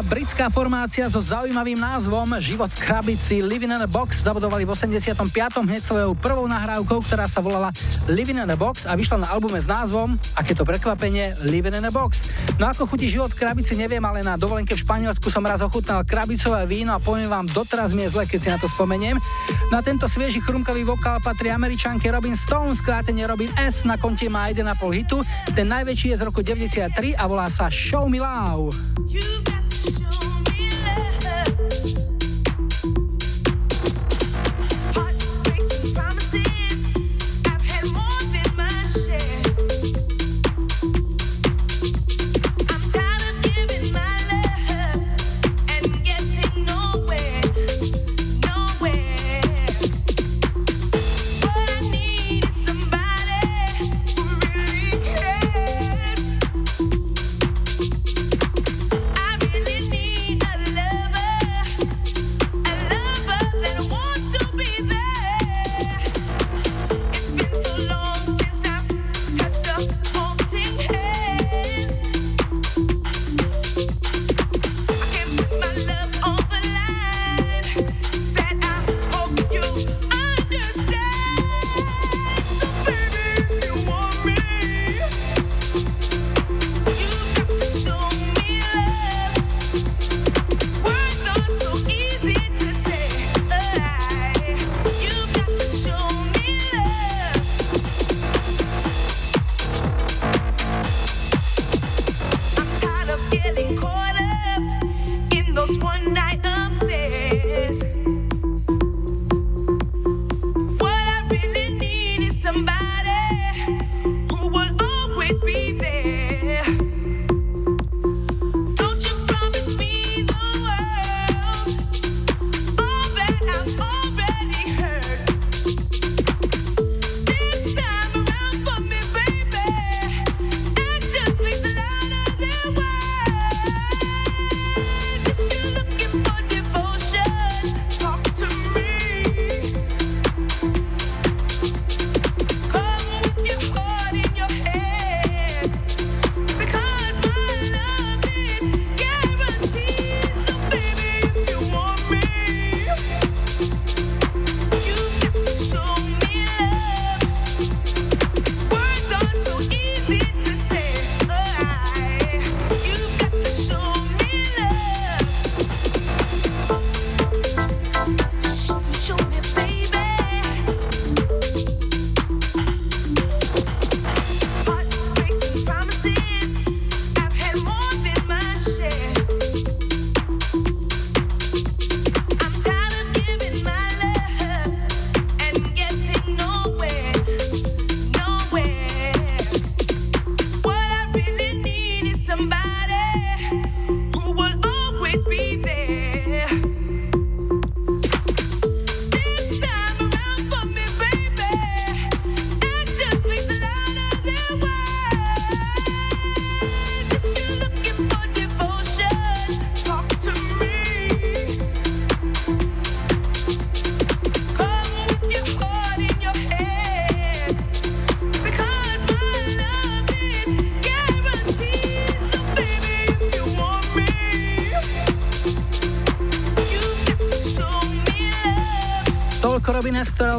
Britská 0.03 0.51
formácia 0.51 1.07
so 1.07 1.23
zaujímavým 1.23 1.79
názvom 1.79 2.35
Život 2.43 2.75
v 2.75 2.79
krabici 2.83 3.39
Living 3.39 3.71
in 3.71 3.83
a 3.83 3.87
Box. 3.87 4.27
Zabudovali 4.27 4.67
v 4.67 4.75
85. 4.75 5.63
hneď 5.63 5.79
svojou 5.79 6.19
prvou 6.19 6.43
nahrávkou, 6.51 7.07
ktorá 7.07 7.31
sa 7.31 7.39
volala 7.39 7.71
Living 8.11 8.43
in 8.43 8.51
a 8.51 8.59
Box 8.59 8.83
a 8.83 8.99
vyšla 8.99 9.23
na 9.23 9.29
albume 9.31 9.63
s 9.63 9.71
názvom, 9.71 10.19
aké 10.35 10.59
to 10.59 10.67
prekvapenie, 10.67 11.39
Living 11.47 11.79
in 11.79 11.87
a 11.87 11.93
Box. 11.95 12.35
No 12.59 12.67
ako 12.67 12.91
chutí 12.91 13.07
život 13.15 13.31
v 13.31 13.47
krabici, 13.47 13.79
neviem, 13.79 14.03
ale 14.03 14.27
na 14.27 14.35
dovolenke 14.35 14.75
v 14.75 14.83
Španielsku 14.83 15.31
som 15.31 15.47
raz 15.47 15.63
ochutnal 15.63 16.03
krabicové 16.03 16.67
víno 16.67 16.93
a 16.93 17.03
poviem 17.03 17.31
vám, 17.31 17.47
doteraz 17.47 17.95
mi 17.95 18.03
je 18.05 18.19
zle, 18.19 18.27
keď 18.27 18.39
si 18.43 18.49
na 18.51 18.59
to 18.59 18.67
spomeniem. 18.67 19.23
Na 19.71 19.87
tento 19.87 20.11
svieži 20.11 20.43
chrumkavý 20.43 20.83
vokál 20.83 21.23
patrí 21.23 21.55
američanke 21.55 22.11
Robin 22.11 22.35
Stone, 22.35 22.75
skrátenie 22.75 23.23
Robin 23.31 23.55
S. 23.55 23.87
Na 23.87 23.95
konte 23.95 24.27
má 24.27 24.51
1,5 24.51 24.67
hitu. 24.99 25.23
Ten 25.55 25.71
najväčší 25.71 26.13
je 26.13 26.17
z 26.19 26.23
roku 26.27 26.43
93 26.43 27.15
a 27.15 27.25
volá 27.31 27.47
sa 27.49 27.71
Show 27.71 28.11
Me 28.11 28.19
Love. 28.19 28.92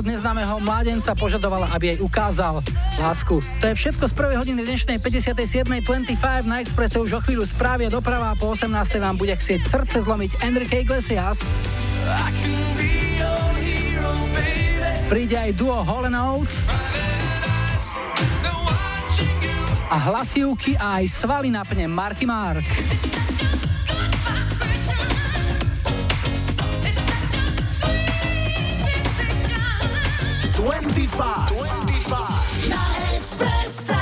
Od 0.04 0.12
neznámeho 0.12 0.60
mládenca 0.60 1.16
požadovala, 1.16 1.72
aby 1.72 1.96
jej 1.96 2.00
ukázal 2.04 2.60
lásku. 3.00 3.40
To 3.40 3.66
je 3.72 3.72
všetko 3.72 4.12
z 4.12 4.14
prvej 4.20 4.36
hodiny 4.36 4.68
dnešnej 4.68 5.00
57.25 5.00 6.44
na 6.44 6.60
Expresse 6.60 7.00
už 7.00 7.16
o 7.16 7.20
chvíľu 7.24 7.48
správie 7.48 7.88
doprava 7.88 8.36
a 8.36 8.36
po 8.36 8.52
18. 8.52 8.68
vám 9.00 9.16
bude 9.16 9.32
chcieť 9.32 9.64
srdce 9.64 10.04
zlomiť 10.04 10.44
Enrique 10.44 10.84
Iglesias. 10.84 11.40
Príde 15.08 15.40
aj 15.40 15.56
duo 15.56 15.80
Hall 15.80 16.12
Oates 16.12 16.68
a 19.88 19.96
hlasivky 20.12 20.76
a 20.76 21.00
aj 21.00 21.16
svaly 21.16 21.48
napne 21.48 21.88
Marky 21.88 22.28
Mark. 22.28 22.68
25. 31.16 31.54
25. 31.54 32.70
Na 32.70 32.82
Expresse. 33.16 33.94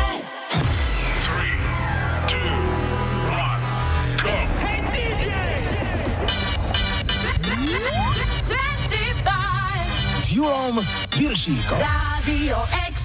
S 10.18 10.30
Julom 10.32 10.80
Viršíkom. 11.18 11.80
Rádio 11.80 12.57
Express. 12.88 13.00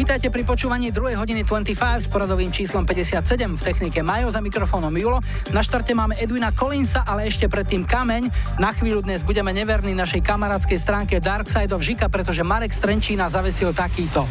Vítajte 0.00 0.32
pri 0.32 0.48
počúvaní 0.48 0.88
2. 0.96 1.12
hodiny 1.12 1.44
25 1.44 1.76
s 1.76 2.08
poradovým 2.08 2.48
číslom 2.48 2.88
57 2.88 3.20
v 3.36 3.60
technike 3.60 4.00
Majo 4.00 4.32
za 4.32 4.40
mikrofónom 4.40 4.88
Julo. 4.96 5.20
Na 5.52 5.60
štarte 5.60 5.92
máme 5.92 6.16
Edwina 6.16 6.56
Collinsa, 6.56 7.04
ale 7.04 7.28
ešte 7.28 7.52
predtým 7.52 7.84
Kameň. 7.84 8.32
Na 8.56 8.72
chvíľu 8.72 9.04
dnes 9.04 9.20
budeme 9.20 9.52
neverní 9.52 9.92
našej 9.92 10.24
kamarádskej 10.24 10.80
stránke 10.80 11.20
Darkside 11.20 11.76
of 11.76 11.84
Žika, 11.84 12.08
pretože 12.08 12.40
Marek 12.40 12.72
Strenčína 12.72 13.28
zavesil 13.28 13.76
takýto. 13.76 14.24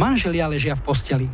Manželia 0.00 0.48
ležia 0.48 0.72
v 0.72 0.80
posteli. 0.80 1.28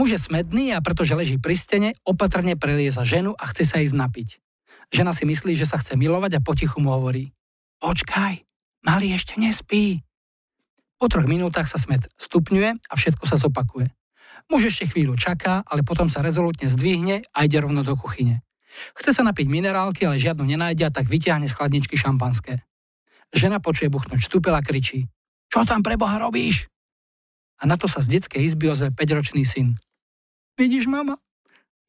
Muž 0.00 0.16
je 0.16 0.20
smedný 0.24 0.72
a 0.72 0.80
pretože 0.80 1.12
leží 1.12 1.36
pri 1.36 1.52
stene, 1.52 1.92
opatrne 2.08 2.56
prelieza 2.56 3.04
ženu 3.04 3.36
a 3.36 3.52
chce 3.52 3.68
sa 3.68 3.84
ísť 3.84 4.00
napiť. 4.00 4.28
Žena 4.88 5.12
si 5.12 5.28
myslí, 5.28 5.60
že 5.60 5.68
sa 5.68 5.76
chce 5.76 5.92
milovať 6.00 6.40
a 6.40 6.44
potichu 6.44 6.80
mu 6.80 6.88
hovorí. 6.96 7.36
Počkaj, 7.84 8.48
malý 8.88 9.12
ešte 9.12 9.36
nespí. 9.36 10.00
Po 11.02 11.10
troch 11.10 11.26
minútach 11.26 11.66
sa 11.66 11.82
smet 11.82 12.06
stupňuje 12.14 12.78
a 12.78 12.94
všetko 12.94 13.26
sa 13.26 13.34
zopakuje. 13.34 13.90
Muž 14.46 14.70
ešte 14.70 14.86
chvíľu 14.86 15.18
čaká, 15.18 15.66
ale 15.66 15.82
potom 15.82 16.06
sa 16.06 16.22
rezolutne 16.22 16.70
zdvihne 16.70 17.26
a 17.34 17.42
ide 17.42 17.58
rovno 17.58 17.82
do 17.82 17.98
kuchyne. 17.98 18.46
Chce 18.94 19.10
sa 19.10 19.26
napiť 19.26 19.50
minerálky, 19.50 20.06
ale 20.06 20.22
žiadnu 20.22 20.46
nenájde 20.46 20.86
a 20.86 20.94
tak 20.94 21.10
vyťahne 21.10 21.50
z 21.50 21.58
chladničky 21.58 21.98
šampanské. 21.98 22.62
Žena 23.34 23.58
počuje 23.58 23.90
buchnúť 23.90 24.22
štúpel 24.22 24.54
a 24.54 24.62
kričí. 24.62 25.10
Čo 25.50 25.66
tam 25.66 25.82
pre 25.82 25.98
Boha 25.98 26.22
robíš? 26.22 26.70
A 27.58 27.66
na 27.66 27.74
to 27.74 27.90
sa 27.90 27.98
z 27.98 28.22
detskej 28.22 28.46
izby 28.46 28.70
ozve 28.70 28.94
5-ročný 28.94 29.42
syn. 29.42 29.82
Vidíš, 30.54 30.86
mama, 30.86 31.18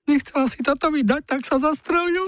nechcela 0.09 0.49
si 0.49 0.65
tatovi 0.65 1.05
dať, 1.05 1.21
tak 1.29 1.45
sa 1.45 1.61
zastrelil. 1.61 2.25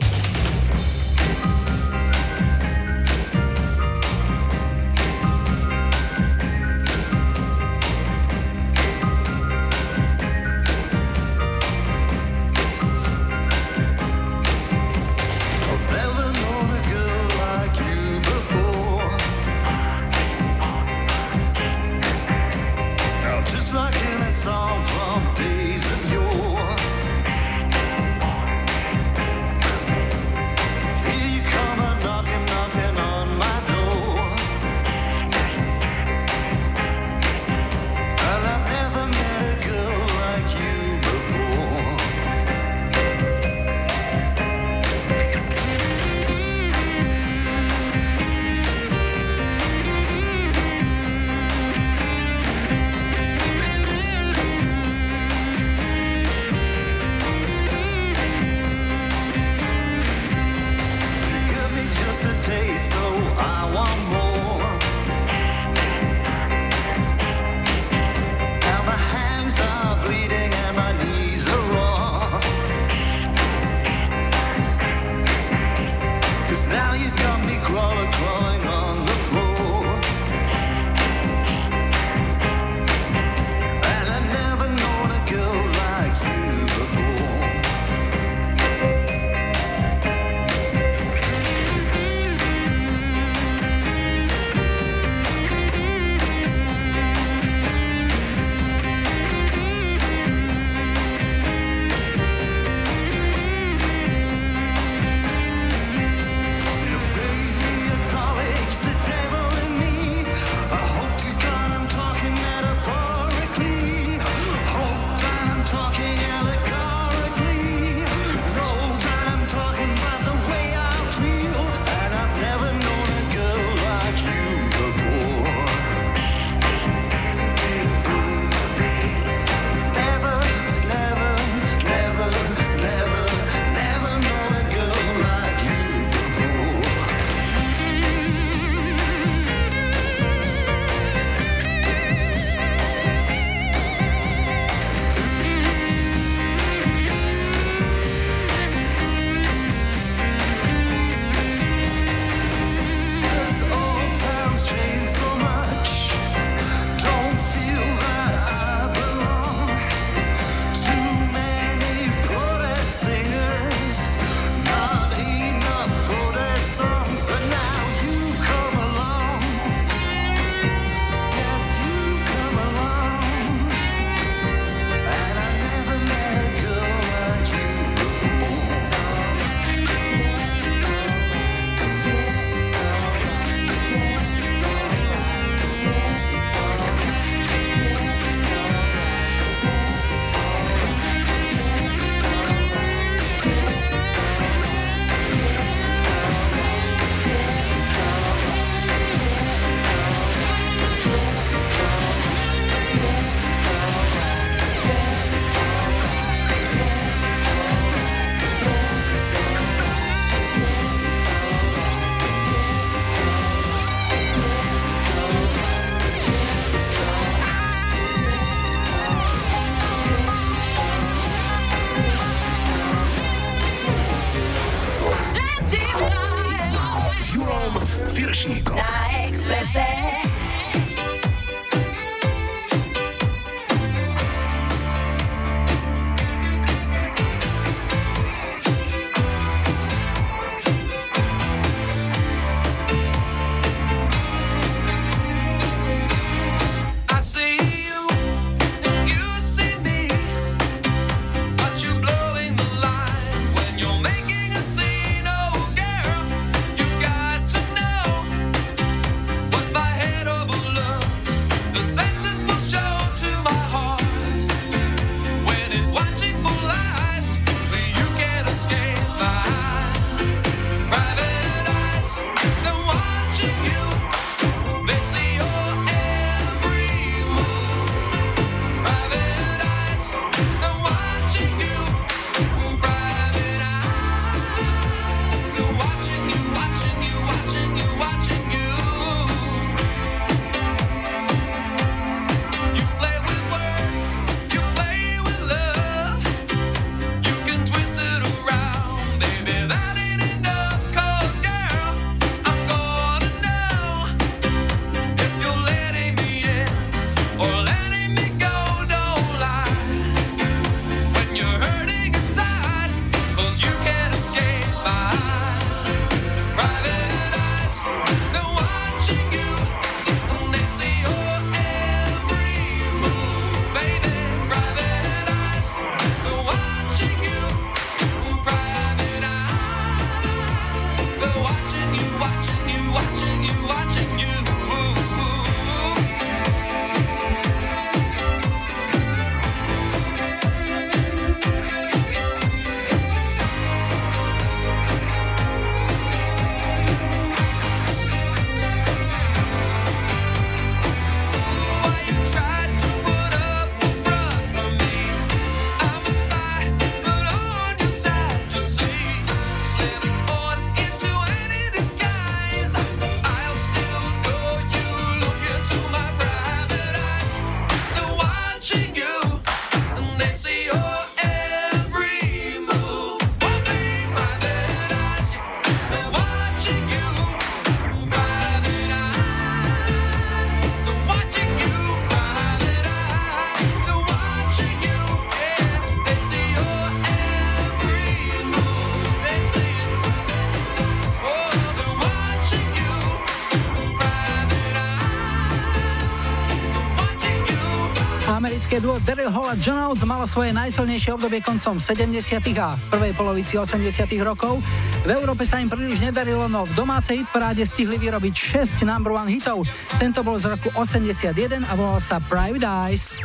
Britské 398.76 398.92
duo 398.92 399.00
Daryl 399.08 399.32
Hall 399.32 399.48
a 399.48 399.56
John 399.56 399.80
Oates 399.88 400.04
malo 400.04 400.28
svoje 400.28 400.52
najsilnejšie 400.52 401.16
obdobie 401.16 401.40
koncom 401.40 401.80
70. 401.80 402.12
a 402.60 402.76
v 402.76 402.84
prvej 402.92 403.16
polovici 403.16 403.56
80. 403.56 403.80
rokov. 404.20 404.60
V 405.08 405.16
Európe 405.16 405.48
sa 405.48 405.64
im 405.64 405.72
príliš 405.72 406.04
nedarilo, 406.04 406.52
no 406.52 406.68
v 406.68 406.76
domácej 406.76 407.24
hitparáde 407.24 407.64
stihli 407.64 407.96
vyrobiť 407.96 408.36
6 408.36 408.84
number 408.84 409.16
one 409.16 409.32
hitov. 409.32 409.64
Tento 409.96 410.28
bol 410.28 410.36
z 410.44 410.60
roku 410.60 410.68
81 410.76 411.64
a 411.64 411.72
volal 411.72 412.04
sa 412.04 412.20
Private 412.20 412.68
Eyes. 412.68 413.24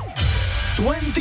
25 0.79 1.19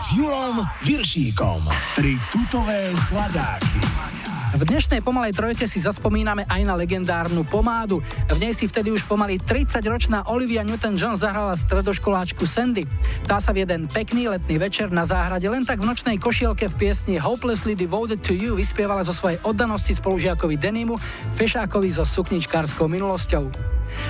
s 0.00 0.06
Julom 0.16 0.64
Viršíkom. 0.88 1.60
Tri 1.92 2.16
tutové 2.32 2.96
sladáky. 3.04 3.84
V 4.52 4.68
dnešnej 4.68 5.00
pomalej 5.00 5.32
trojke 5.32 5.64
si 5.64 5.80
zaspomíname 5.80 6.44
aj 6.44 6.60
na 6.68 6.76
legendárnu 6.76 7.40
pomádu. 7.48 8.04
V 8.28 8.36
nej 8.36 8.52
si 8.52 8.68
vtedy 8.68 8.92
už 8.92 9.08
pomaly 9.08 9.40
30-ročná 9.40 10.28
Olivia 10.28 10.60
Newton-John 10.60 11.16
zahrala 11.16 11.56
stredoškoláčku 11.56 12.44
Sandy. 12.44 12.84
Tá 13.22 13.38
sa 13.38 13.54
v 13.54 13.62
jeden 13.62 13.86
pekný 13.86 14.26
letný 14.26 14.58
večer 14.58 14.90
na 14.90 15.06
záhrade 15.06 15.46
len 15.46 15.62
tak 15.62 15.78
v 15.78 15.86
nočnej 15.86 16.18
košielke 16.18 16.66
v 16.66 16.74
piesni 16.74 17.22
Hopelessly 17.22 17.78
Devoted 17.78 18.18
to 18.18 18.34
You 18.34 18.58
vyspievala 18.58 19.06
zo 19.06 19.14
svojej 19.14 19.38
oddanosti 19.46 19.94
spolužiakovi 19.94 20.58
Denimu, 20.58 20.98
fešákovi 21.38 21.94
so 21.94 22.02
sukničkárskou 22.02 22.90
minulosťou. 22.90 23.46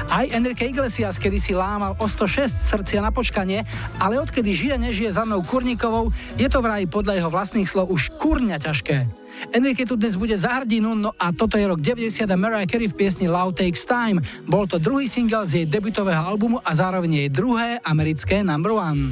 Aj 0.09 0.25
Enrique 0.33 0.65
Iglesias 0.65 1.21
kedy 1.21 1.39
si 1.43 1.53
lámal 1.53 1.93
o 2.01 2.07
106 2.09 2.73
srdcia 2.73 3.05
na 3.05 3.13
počkanie, 3.13 3.69
ale 4.01 4.17
odkedy 4.17 4.51
žije, 4.55 4.77
nežije 4.81 5.11
za 5.13 5.29
mnou 5.29 5.45
Kurníkovou, 5.45 6.09
je 6.41 6.49
to 6.49 6.65
vraj 6.65 6.89
podľa 6.89 7.21
jeho 7.21 7.31
vlastných 7.31 7.69
slov 7.69 7.93
už 7.93 8.17
kurňa 8.17 8.59
ťažké. 8.65 9.22
Enrique 9.51 9.82
tu 9.82 9.97
dnes 9.99 10.14
bude 10.14 10.38
za 10.38 10.62
hrdinu, 10.62 10.95
no 10.95 11.11
a 11.18 11.34
toto 11.34 11.59
je 11.59 11.66
rok 11.66 11.80
90 11.82 12.30
a 12.30 12.36
Mariah 12.38 12.70
Carey 12.70 12.86
v 12.86 12.95
piesni 12.95 13.26
Love 13.26 13.59
Takes 13.59 13.82
Time. 13.82 14.22
Bol 14.47 14.70
to 14.70 14.78
druhý 14.78 15.11
single 15.11 15.43
z 15.47 15.53
jej 15.55 15.66
debutového 15.66 16.22
albumu 16.22 16.62
a 16.62 16.70
zároveň 16.70 17.26
jej 17.26 17.28
druhé 17.28 17.82
americké 17.82 18.47
number 18.47 18.72
one. 18.78 19.11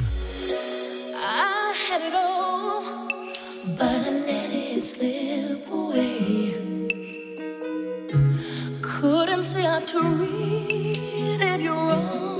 To 9.91 9.99
read 9.99 11.41
it, 11.41 11.59
you're 11.59 11.73
wrong. 11.73 12.30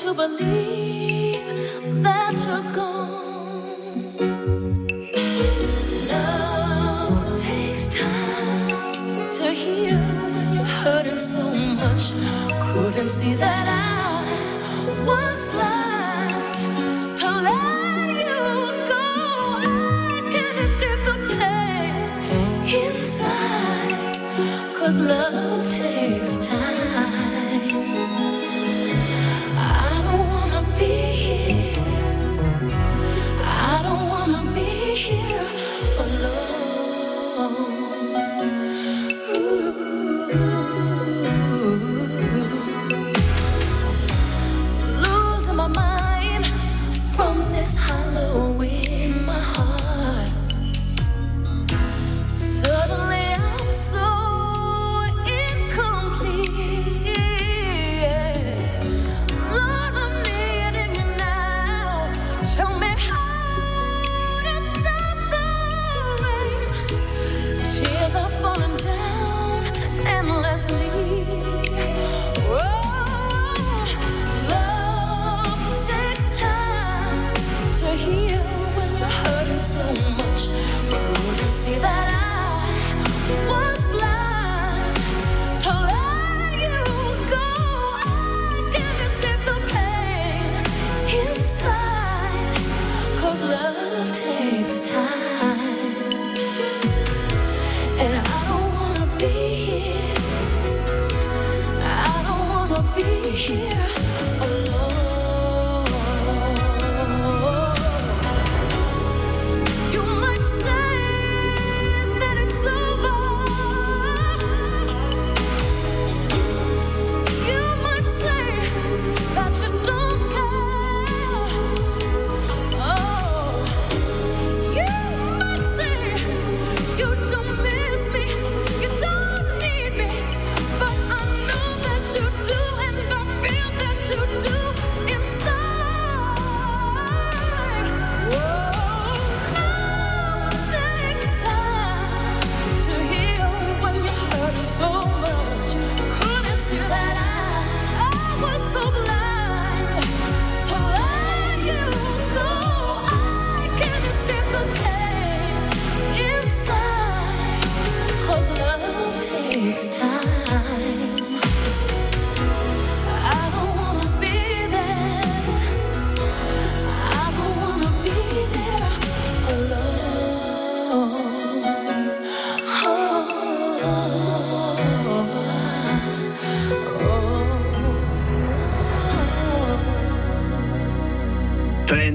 To 0.00 0.14
believe 0.14 1.36
that 2.02 2.32
you're 2.46 2.72
gone. 2.72 4.16
Love 6.08 7.42
takes 7.42 7.86
time 7.88 8.92
to 9.34 9.52
heal 9.52 9.98
when 10.34 10.54
you're 10.54 10.72
hurting 10.84 11.18
so 11.18 11.42
much. 11.80 12.12
Couldn't 12.72 13.10
see 13.10 13.34
that 13.34 13.66
I 13.68 15.04
was 15.04 15.48
blind 15.48 16.10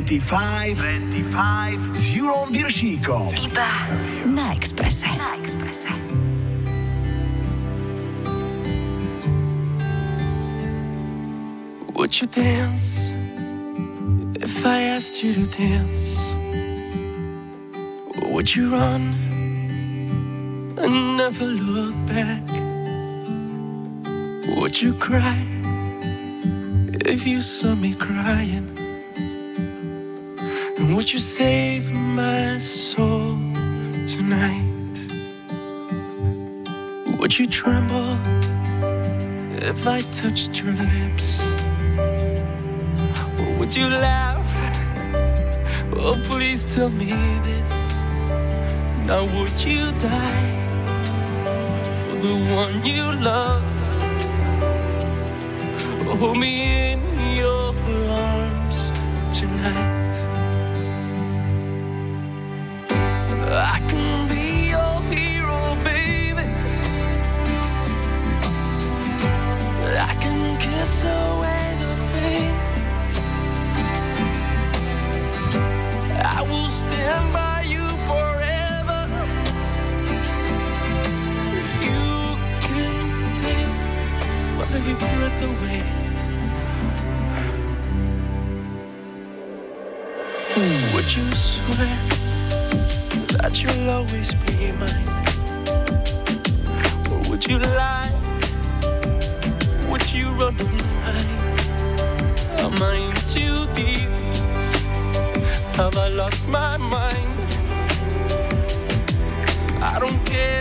to 0.05 0.21
let 2.61 2.81
you 2.81 2.97
go. 2.99 3.29
I 3.29 3.35
can't 3.35 4.63
escape 4.63 4.77
the 4.77 4.83
pain 4.83 5.21
inside, 5.21 5.59
cause 5.65 5.85
love. 5.85 6.05
you 18.55 18.69
run 18.69 19.03
and 20.77 21.17
never 21.17 21.45
look 21.45 21.95
back? 22.05 22.45
Would 24.55 24.81
you 24.81 24.93
cry 24.93 25.47
if 27.05 27.25
you 27.25 27.41
saw 27.41 27.73
me 27.73 27.93
crying? 27.95 28.64
Would 31.05 31.13
you 31.13 31.19
save 31.19 31.91
my 31.91 32.57
soul 32.57 33.37
tonight? 34.07 34.95
Would 37.19 37.37
you 37.37 37.45
tremble 37.45 38.17
if 39.53 39.85
I 39.85 40.01
touched 40.01 40.63
your 40.63 40.73
lips? 40.73 41.43
Or 43.37 43.59
would 43.59 43.75
you 43.75 43.87
laugh? 43.87 44.49
Oh, 45.93 46.19
please 46.23 46.65
tell 46.65 46.89
me 46.89 47.11
this. 47.49 48.03
Now, 49.05 49.25
would 49.37 49.61
you 49.63 49.91
die 49.99 50.53
for 52.01 52.15
the 52.17 52.35
one 52.55 52.83
you 52.83 53.03
love? 53.21 53.61
Hold 56.17 56.39
me 56.39 56.93
in. 56.93 56.94
Would 84.85 84.97
you 91.15 91.31
swear 91.31 91.97
that 93.33 93.63
you'll 93.63 93.89
always 93.89 94.31
be 94.45 94.71
mine? 94.73 95.09
Or 97.11 97.19
would 97.31 97.47
you 97.47 97.57
lie? 97.57 98.11
Would 99.89 100.13
you 100.13 100.29
run 100.33 100.55
and 100.59 100.81
hide? 101.01 101.31
Am 102.59 102.83
I 102.83 102.95
in 103.07 103.15
too 103.33 103.65
deep? 103.73 104.09
Have 105.77 105.97
I 105.97 106.09
lost 106.09 106.47
my 106.47 106.77
mind? 106.77 107.39
I 109.81 109.97
don't 109.99 110.23
care. 110.25 110.55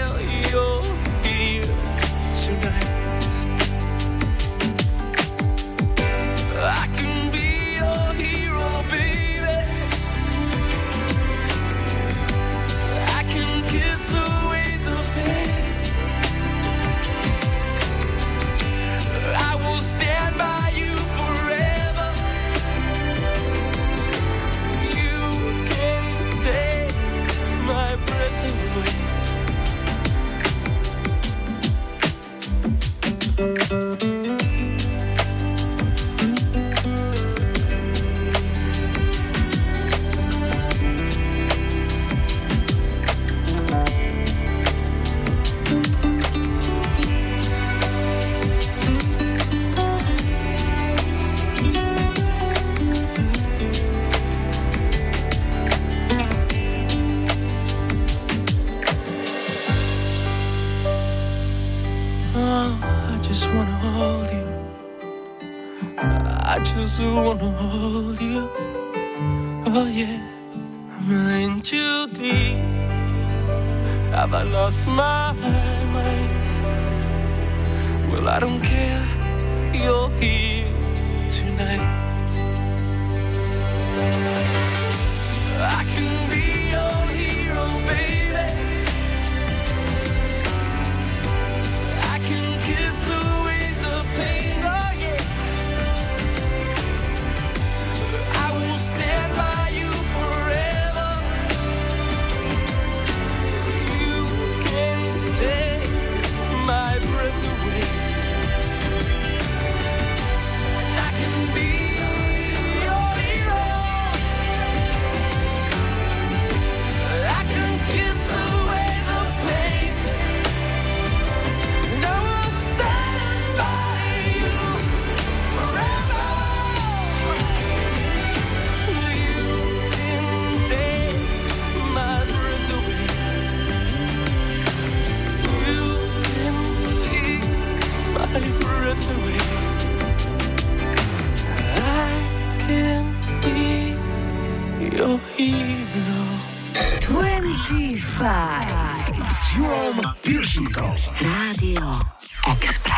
Radio 151.74 152.93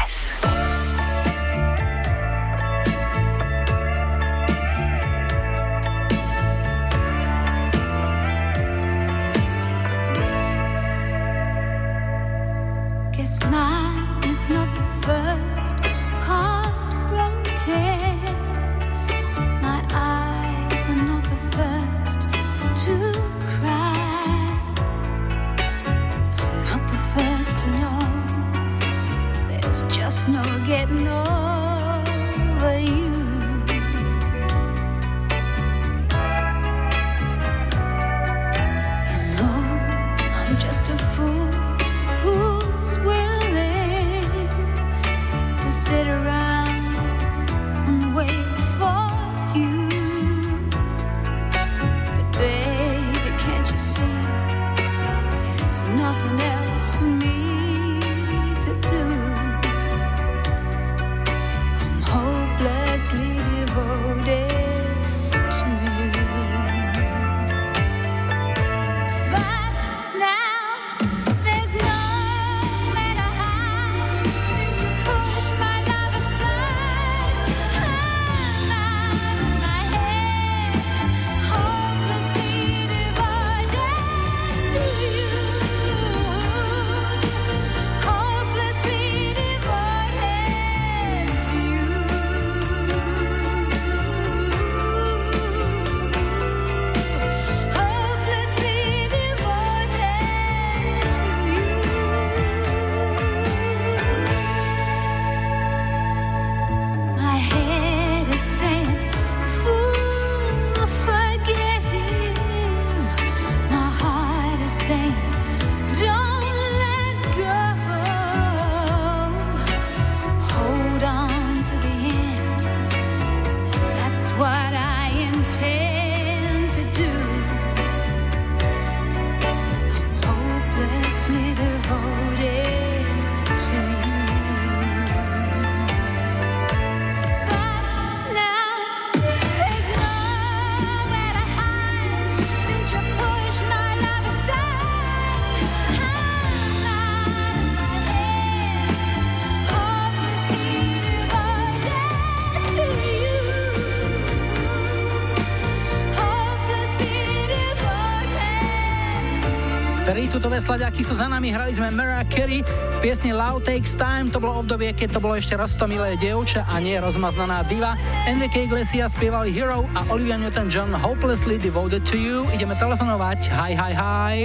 tutové 160.56 160.72
sladiaky 160.72 161.04
sú 161.04 161.20
za 161.20 161.28
nami, 161.28 161.52
hrali 161.52 161.68
sme 161.76 161.92
Mariah 161.92 162.24
Carey 162.32 162.64
v 162.64 162.98
piesni 163.04 163.28
Love 163.28 163.60
Takes 163.60 163.92
Time, 164.00 164.32
to 164.32 164.40
bolo 164.40 164.64
obdobie, 164.64 164.88
keď 164.96 165.12
to 165.12 165.20
bolo 165.20 165.36
ešte 165.36 165.52
roztomilé 165.52 166.16
dievča 166.16 166.64
a 166.64 166.80
nie 166.80 166.96
rozmaznaná 166.96 167.60
diva. 167.68 167.92
Enrique 168.24 168.64
Iglesias 168.64 169.12
spievali 169.12 169.52
Hero 169.52 169.84
a 169.92 170.08
Olivia 170.08 170.40
Newton-John 170.40 170.96
Hopelessly 170.96 171.60
Devoted 171.60 172.08
to 172.08 172.16
You. 172.16 172.48
Ideme 172.56 172.72
telefonovať. 172.72 173.52
Hi, 173.52 173.76
hi, 173.76 173.92
hi. 173.92 174.36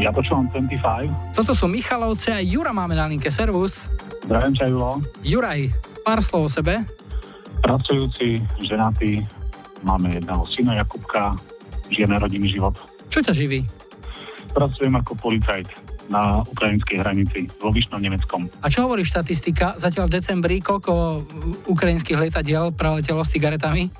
Ja 0.00 0.08
počúvam 0.08 0.48
25. 0.56 1.36
Toto 1.36 1.52
sú 1.52 1.68
Michalovce 1.68 2.32
a 2.32 2.40
Jura 2.40 2.72
máme 2.72 2.96
na 2.96 3.04
linke. 3.04 3.28
Servus. 3.28 3.92
Zdravím 4.24 4.56
ťa, 4.56 4.72
Julo. 4.72 5.04
Juraj, 5.20 5.68
pár 6.00 6.24
slov 6.24 6.48
o 6.48 6.50
sebe. 6.50 6.80
Pracujúci, 7.60 8.40
ženatý, 8.64 9.20
máme 9.84 10.16
jedného 10.16 10.48
syna 10.48 10.80
Jakubka, 10.80 11.36
žijeme 11.92 12.16
rodinný 12.16 12.48
život. 12.48 12.72
Čo 13.12 13.20
ťa 13.20 13.36
živí? 13.36 13.83
Pracujem 14.54 14.94
ako 14.94 15.12
policajt 15.18 15.66
na 16.06 16.44
ukrajinskej 16.46 17.00
hranici 17.00 17.40
vo 17.58 17.74
Vyšnom 17.74 17.98
Nemeckom. 17.98 18.46
A 18.62 18.70
čo 18.70 18.86
hovorí 18.86 19.02
štatistika? 19.02 19.74
Zatiaľ 19.74 20.06
v 20.06 20.14
decembri 20.20 20.56
koľko 20.62 21.24
ukrajinských 21.66 22.20
letadiel 22.20 22.70
preletelo 22.70 23.24
s 23.24 23.32
cigaretami? 23.34 23.90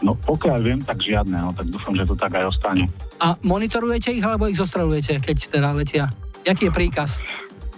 No 0.00 0.16
pokiaľ 0.16 0.58
viem, 0.64 0.80
tak 0.80 1.04
žiadne, 1.04 1.36
no 1.36 1.52
tak 1.52 1.68
dúfam, 1.68 1.92
že 1.92 2.08
to 2.08 2.16
tak 2.16 2.32
aj 2.34 2.48
ostane. 2.48 2.88
A 3.20 3.36
monitorujete 3.44 4.10
ich 4.14 4.24
alebo 4.24 4.48
ich 4.48 4.56
zostrelujete, 4.56 5.20
keď 5.20 5.36
teda 5.52 5.68
letia? 5.76 6.08
Jaký 6.42 6.70
je 6.70 6.72
príkaz 6.72 7.20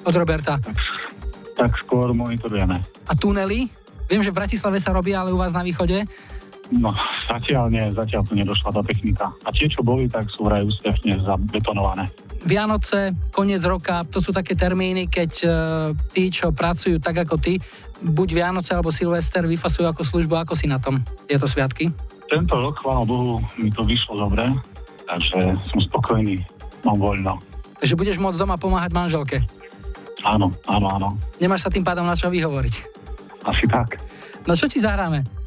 od 0.06 0.14
Roberta? 0.14 0.62
Tak, 0.62 0.78
tak 1.58 1.72
skôr 1.82 2.14
monitorujeme. 2.14 2.78
A 3.10 3.12
tunely? 3.18 3.66
Viem, 4.06 4.22
že 4.22 4.30
v 4.30 4.38
Bratislave 4.44 4.78
sa 4.78 4.92
robia, 4.92 5.24
ale 5.24 5.32
u 5.32 5.40
vás 5.40 5.56
na 5.56 5.64
východe? 5.64 6.04
No, 6.70 6.94
zatiaľ 7.26 7.68
nie, 7.68 7.84
zatiaľ 7.90 8.22
tu 8.22 8.38
nedošla 8.38 8.70
tá 8.70 8.82
technika. 8.86 9.26
A 9.42 9.50
tie, 9.50 9.66
čo 9.66 9.82
boli, 9.82 10.06
tak 10.06 10.30
sú 10.30 10.46
vraj 10.46 10.62
úspešne 10.62 11.20
zabetonované. 11.26 12.06
Vianoce, 12.42 13.14
koniec 13.30 13.62
roka, 13.66 14.02
to 14.06 14.18
sú 14.18 14.34
také 14.34 14.54
termíny, 14.58 15.06
keď 15.06 15.32
uh, 15.46 15.52
tí, 16.10 16.30
čo 16.30 16.50
pracujú 16.50 16.98
tak 16.98 17.22
ako 17.22 17.38
ty, 17.38 17.58
buď 18.02 18.28
Vianoce 18.34 18.74
alebo 18.74 18.90
Silvester 18.90 19.46
vyfasujú 19.46 19.86
ako 19.86 20.02
službu, 20.02 20.34
ako 20.42 20.54
si 20.58 20.66
na 20.66 20.82
tom 20.82 21.06
tieto 21.30 21.46
sviatky? 21.46 21.94
Tento 22.26 22.54
rok, 22.58 22.82
chvála 22.82 23.06
Bohu, 23.06 23.38
mi 23.60 23.70
to 23.70 23.86
vyšlo 23.86 24.26
dobre, 24.26 24.42
takže 25.06 25.54
som 25.70 25.78
spokojný, 25.78 26.42
mám 26.82 26.98
voľno. 26.98 27.38
Takže 27.78 27.94
budeš 27.94 28.18
môcť 28.18 28.38
doma 28.42 28.56
pomáhať 28.58 28.90
manželke? 28.90 29.38
Áno, 30.22 30.54
áno, 30.66 30.86
áno. 30.86 31.08
Nemáš 31.42 31.66
sa 31.66 31.70
tým 31.70 31.82
pádom 31.82 32.06
na 32.06 32.14
čo 32.14 32.30
vyhovoriť? 32.30 32.74
Asi 33.42 33.66
tak. 33.66 33.98
No 34.46 34.54
čo 34.54 34.70
ti 34.70 34.78
zahráme? 34.78 35.41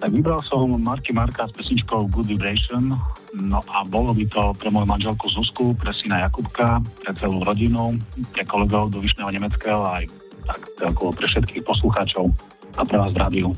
Tak 0.00 0.16
vybral 0.16 0.40
som 0.48 0.64
Marky 0.80 1.12
Marka 1.12 1.44
s 1.44 1.52
pesničkou 1.52 2.08
Good 2.08 2.32
Vibration. 2.32 2.96
No 3.36 3.60
a 3.68 3.84
bolo 3.84 4.16
by 4.16 4.24
to 4.32 4.42
pre 4.56 4.72
moju 4.72 4.88
manželku 4.88 5.28
Zuzku, 5.28 5.76
pre 5.76 5.92
syna 5.92 6.24
Jakubka, 6.24 6.80
pre 7.04 7.12
celú 7.20 7.44
rodinu, 7.44 8.00
pre 8.32 8.48
kolegov 8.48 8.88
do 8.88 9.04
Vyšného 9.04 9.28
Nemeckého 9.28 9.84
aj 9.84 10.08
tak 10.48 10.60
ako 10.88 11.12
pre 11.12 11.28
všetkých 11.28 11.62
poslucháčov 11.62 12.32
a 12.74 12.82
pre 12.82 12.96
vás 12.96 13.12
v 13.12 13.20
rádiu. 13.20 13.48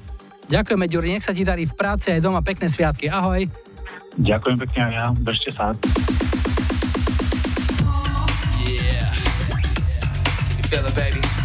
Ďakujeme, 0.50 0.90
Ďuri, 0.90 1.08
nech 1.14 1.24
sa 1.24 1.30
ti 1.30 1.46
darí 1.46 1.62
v 1.62 1.78
práci 1.78 2.10
aj 2.10 2.20
doma 2.20 2.42
pekné 2.42 2.66
sviatky. 2.66 3.06
Ahoj. 3.06 3.46
Ďakujem 4.18 4.58
pekne 4.66 4.80
aj 4.90 4.92
ja, 4.92 5.06
držte 5.14 5.50
sa. 5.54 5.66
Yeah. 8.66 9.14
You 10.58 10.62
feel 10.66 10.84
it, 10.84 10.92
baby? 10.98 11.41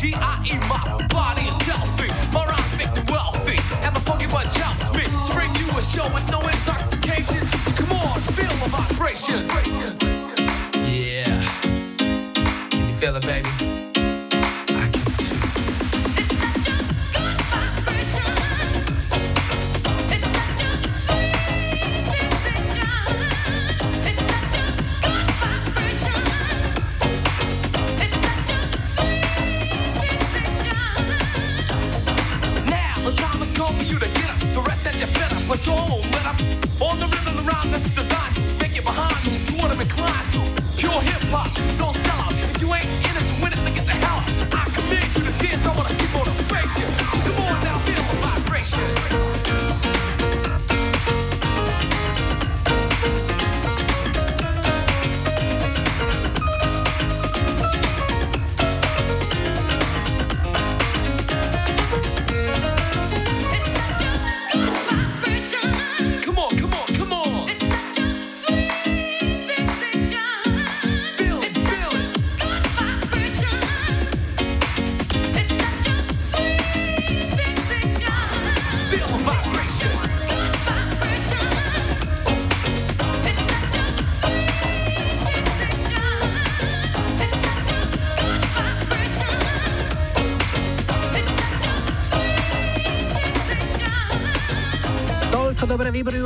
D-I-U-G-G-I-E, 0.00 0.58
my 0.58 0.67
body 0.67 0.67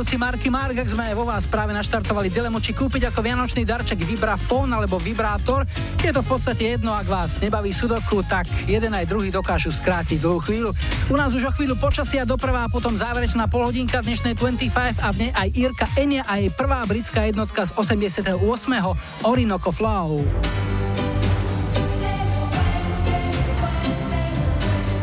vybrujúci 0.03 0.19
Marky 0.19 0.51
Mark, 0.51 0.75
ak 0.75 0.91
sme 0.91 1.15
vo 1.15 1.23
vás 1.23 1.47
práve 1.47 1.71
naštartovali 1.71 2.27
dilemu, 2.27 2.59
či 2.59 2.75
kúpiť 2.75 3.07
ako 3.07 3.23
vianočný 3.23 3.63
darček 3.63 4.03
vibrafón 4.03 4.67
alebo 4.75 4.99
vibrátor. 4.99 5.63
Je 6.03 6.11
to 6.11 6.19
v 6.19 6.27
podstate 6.27 6.75
jedno, 6.75 6.91
ak 6.91 7.07
vás 7.07 7.39
nebaví 7.39 7.71
sudoku, 7.71 8.19
tak 8.19 8.43
jeden 8.67 8.91
aj 8.91 9.07
druhý 9.07 9.31
dokážu 9.31 9.71
skrátiť 9.71 10.19
dlhú 10.19 10.43
chvíľu. 10.43 10.75
U 11.07 11.15
nás 11.15 11.31
už 11.31 11.47
o 11.47 11.55
chvíľu 11.55 11.79
počasia 11.79 12.27
doprava 12.27 12.67
a 12.67 12.73
potom 12.73 12.99
záverečná 12.99 13.47
polhodinka 13.47 14.03
dnešnej 14.03 14.35
25 14.35 14.99
a 14.99 15.07
v 15.15 15.17
nej 15.23 15.31
aj 15.39 15.47
Irka 15.55 15.87
Enia 15.95 16.27
a 16.27 16.35
jej 16.35 16.51
prvá 16.51 16.83
britská 16.83 17.23
jednotka 17.23 17.63
z 17.63 17.71
88. 17.71 18.35
Orinoco 19.23 19.71
Flow. 19.71 20.19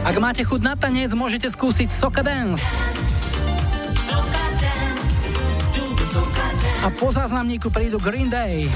Ak 0.05 0.17
máte 0.21 0.45
chuť 0.45 0.61
na 0.61 0.77
tanec, 0.77 1.09
môžete 1.17 1.49
skúsiť 1.49 1.89
Soka 1.89 2.21
Dance. 2.21 2.90
Záznamníku 7.31 7.71
prídu 7.71 8.03
Green 8.03 8.27
Day. 8.27 8.67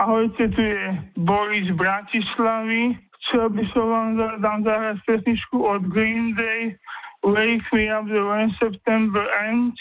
Ahojte, 0.00 0.48
tu 0.48 0.60
je 0.60 0.84
Boris 1.20 1.68
z 1.68 1.72
Bratislavy. 1.76 2.96
Chcel 3.28 3.52
by 3.52 3.64
som 3.76 3.84
vám 3.84 4.08
dám 4.40 4.60
zahrať 4.64 4.96
pesničku 5.04 5.60
od 5.60 5.84
Green 5.92 6.32
Day 6.32 6.80
Wake 7.20 7.68
Me 7.76 7.92
Up 7.92 8.08
the 8.08 8.24
When 8.24 8.56
September 8.56 9.28
Ends 9.52 9.76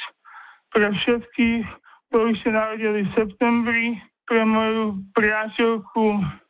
pre 0.75 0.91
všetkých, 0.91 1.63
ktorí 2.11 2.31
sa 2.43 2.49
narodili 2.51 3.07
v 3.07 3.11
septembri 3.15 4.03
pre 4.27 4.41
moju 4.47 5.03
priateľku 5.13 6.03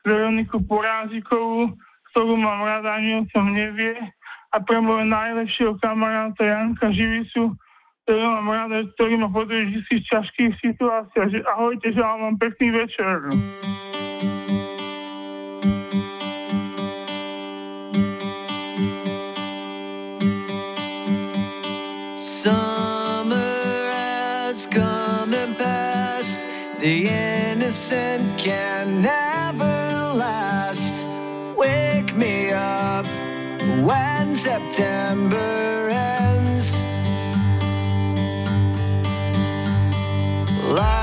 Veroniku 0.06 0.62
Porázikovú, 0.64 1.74
ktorú 2.14 2.38
mám 2.38 2.62
rada, 2.62 3.00
ani 3.00 3.22
o 3.22 3.24
tom 3.34 3.54
nevie, 3.54 3.98
a 4.54 4.62
pre 4.62 4.78
môjho 4.78 5.10
najlepšieho 5.10 5.74
kamaráta 5.82 6.45
Janka 6.45 6.94
Živicu, 6.94 7.58
ktorý 8.06 8.22
mám 8.22 8.48
rada, 8.54 8.86
ktorý 8.94 9.14
ma 9.18 9.30
podrží 9.34 9.82
v 9.82 10.06
ťažkých 10.06 10.54
situáciách. 10.62 11.41
Ahojte, 11.50 11.90
želám 11.90 12.20
vám 12.22 12.36
pekný 12.38 12.70
večer. 12.70 13.34
Summer 22.14 23.88
has 23.95 24.68
come 24.68 25.34
and 25.34 25.56
passed. 25.58 26.44
The 26.84 27.08
innocent 27.74 28.38
can 28.38 29.02
never 29.02 30.14
last. 30.16 31.06
Wake 31.58 32.14
me 32.16 32.52
up 32.52 33.06
when 33.82 34.36
September 34.36 35.90
ends. 35.90 36.72
Like 40.70 41.03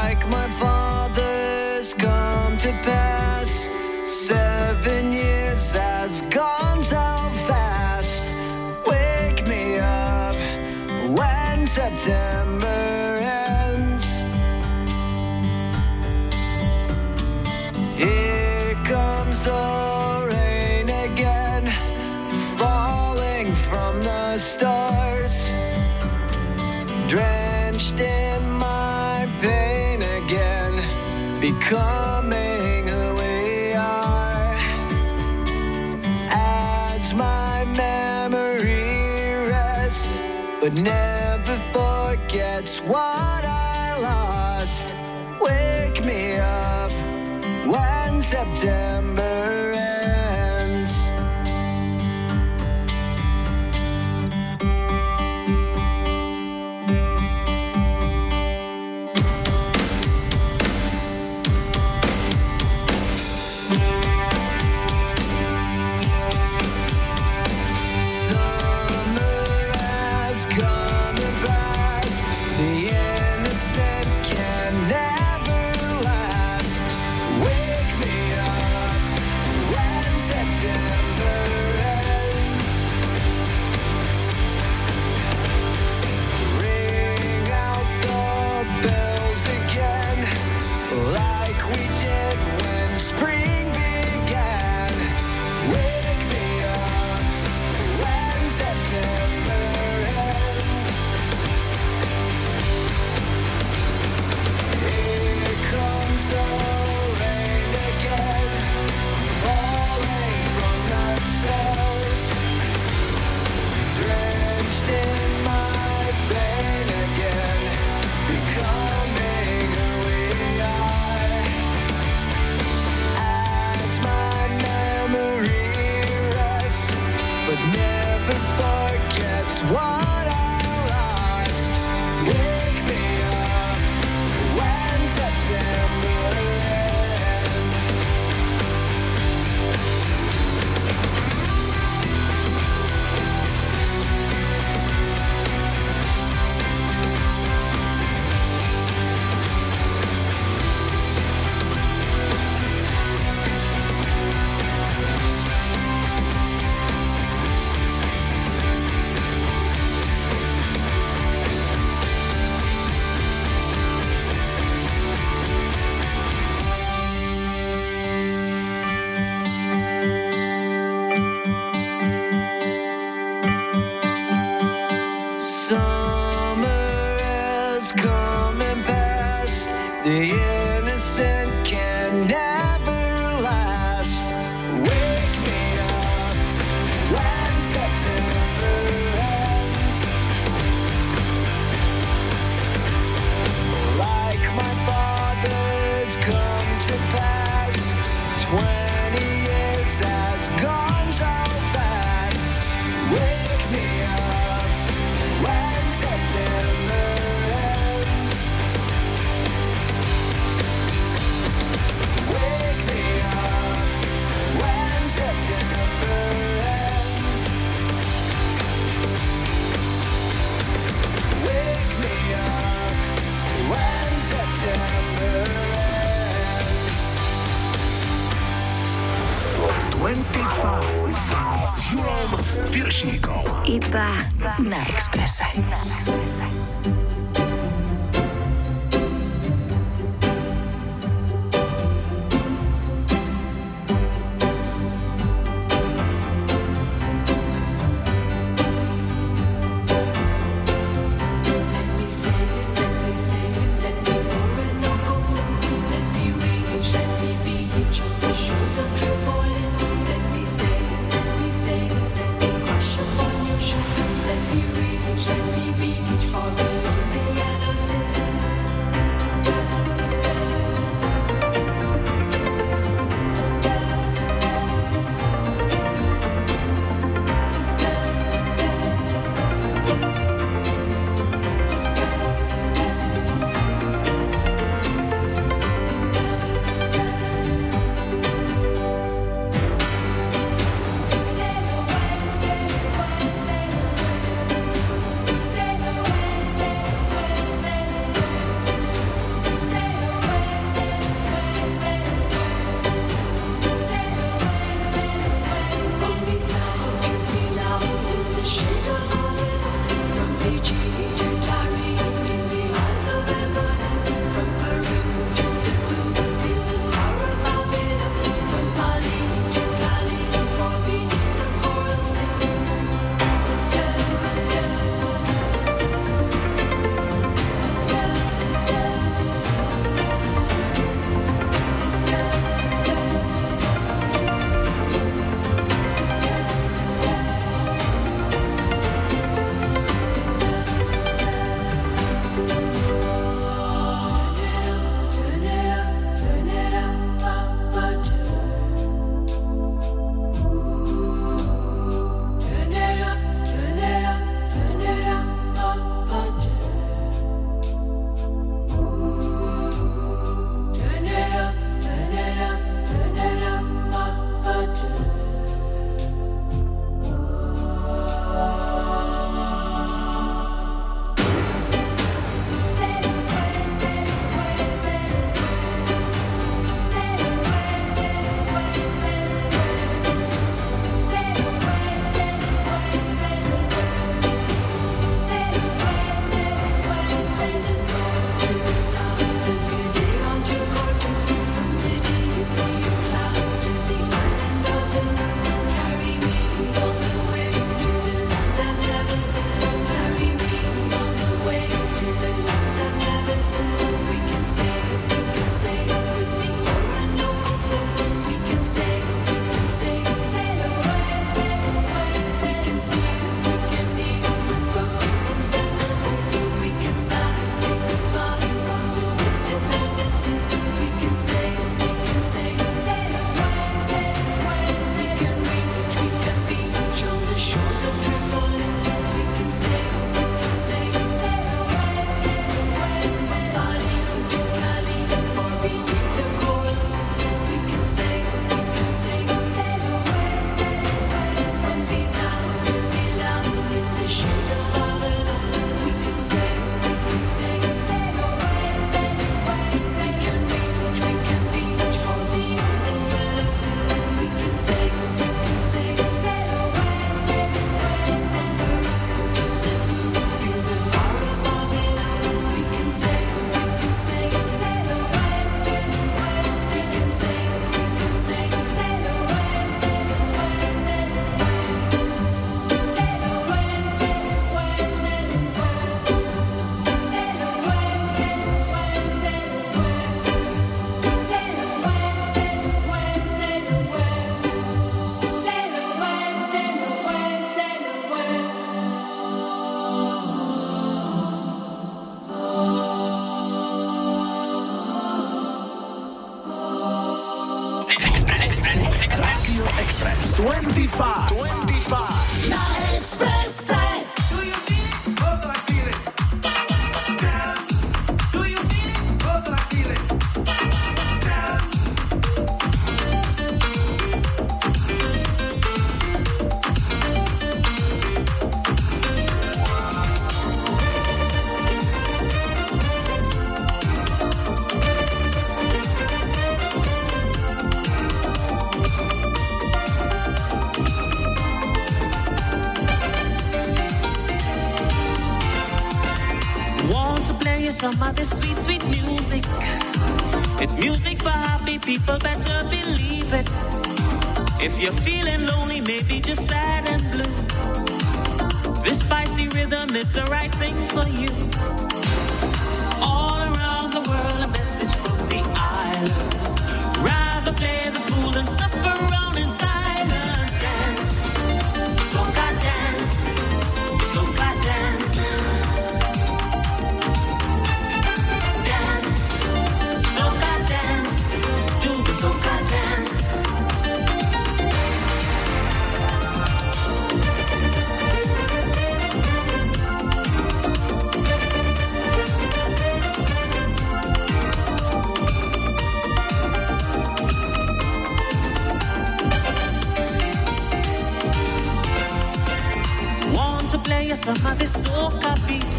you 594.37 594.49
of 594.51 594.59
this 594.59 594.73
soca 594.77 595.35
beat? 595.47 595.75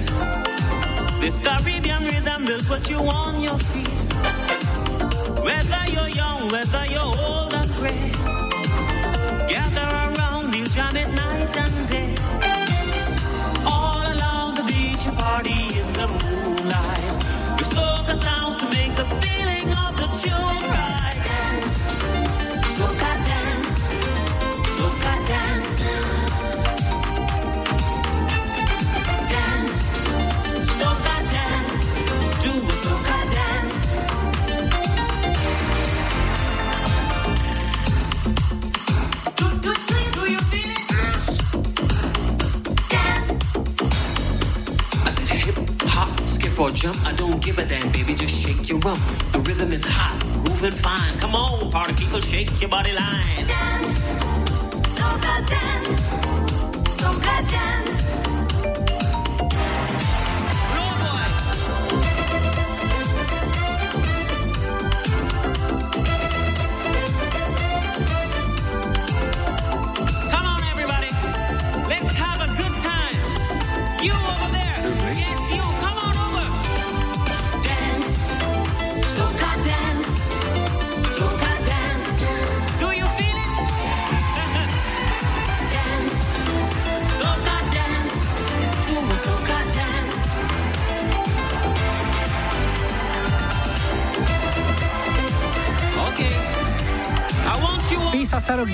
This 1.21 1.39
Caribbean 1.39 2.03
rhythm 2.03 2.45
will 2.45 2.63
put 2.63 2.89
you 2.89 2.97
on 2.97 3.41
your 3.41 3.57
feet. 3.71 4.01
Whether 5.43 5.83
you're 5.93 6.09
young, 6.09 6.49
whether 6.49 6.85
you're 6.87 7.15
old 7.27 7.53
and 7.53 7.71
gray, 7.75 8.11
gather 9.47 9.89
around, 10.05 10.53
we'll 10.53 10.65
jam 10.65 10.95
it 10.97 11.09
night 11.15 11.55
and 11.57 11.87
day. 11.87 12.15
All 13.65 14.03
along 14.13 14.55
the 14.55 14.63
beach, 14.63 15.05
a 15.05 15.11
party 15.11 15.79
in 15.79 15.87
the 15.93 16.07
moonlight. 16.07 17.13
With 17.57 17.69
soca 17.69 18.15
sounds 18.19 18.57
to 18.59 18.65
make 18.69 18.95
the 18.95 19.05
feeling 19.21 19.69
of 19.83 19.95
the 19.95 20.07
tune 20.21 20.69
right. 20.71 21.10
Jump. 46.81 47.05
I 47.05 47.13
don't 47.13 47.41
give 47.43 47.59
a 47.59 47.65
damn, 47.65 47.91
baby. 47.91 48.15
Just 48.15 48.33
shake 48.33 48.67
your 48.67 48.79
rump. 48.79 48.99
The 49.31 49.39
rhythm 49.39 49.71
is 49.71 49.85
hot, 49.85 50.19
grooving 50.43 50.71
fine. 50.71 51.17
Come 51.19 51.35
on, 51.35 51.69
party 51.69 51.93
people, 51.93 52.19
shake 52.19 52.59
your 52.59 52.69
body 52.69 52.91
line. 52.91 53.45
Dance, 53.47 53.99
soca 54.97 55.47
dance. 55.47 56.01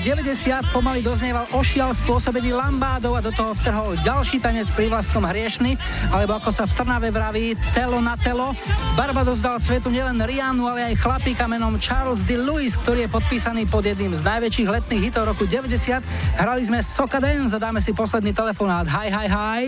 90, 0.08 0.72
pomaly 0.72 1.04
doznieval 1.04 1.44
ošial 1.52 1.92
spôsobený 1.92 2.56
lambádov 2.56 3.12
a 3.12 3.20
do 3.20 3.28
toho 3.28 3.52
vtrhol 3.52 3.92
ďalší 4.00 4.40
tanec 4.40 4.64
pri 4.72 4.88
vlastnom 4.88 5.20
hriešny, 5.20 5.76
alebo 6.08 6.40
ako 6.40 6.48
sa 6.48 6.64
v 6.64 6.72
Trnave 6.80 7.12
vraví, 7.12 7.52
telo 7.76 8.00
na 8.00 8.16
telo. 8.16 8.56
Barbados 8.96 9.44
dal 9.44 9.60
svetu 9.60 9.92
nielen 9.92 10.16
Rianu, 10.16 10.64
ale 10.64 10.88
aj 10.88 11.04
chlapíka 11.04 11.44
menom 11.44 11.76
Charles 11.76 12.24
D. 12.24 12.40
Lewis, 12.40 12.80
ktorý 12.80 13.04
je 13.04 13.10
podpísaný 13.20 13.68
pod 13.68 13.84
jedným 13.84 14.16
z 14.16 14.24
najväčších 14.24 14.68
letných 14.80 15.12
hitov 15.12 15.28
roku 15.28 15.44
90. 15.44 16.00
Hrali 16.40 16.62
sme 16.64 16.80
Soca 16.80 17.20
Dance 17.20 17.52
a 17.52 17.60
dáme 17.60 17.84
si 17.84 17.92
posledný 17.92 18.32
telefonát. 18.32 18.88
Hi, 18.88 19.12
hi, 19.12 19.28
hi. 19.28 19.62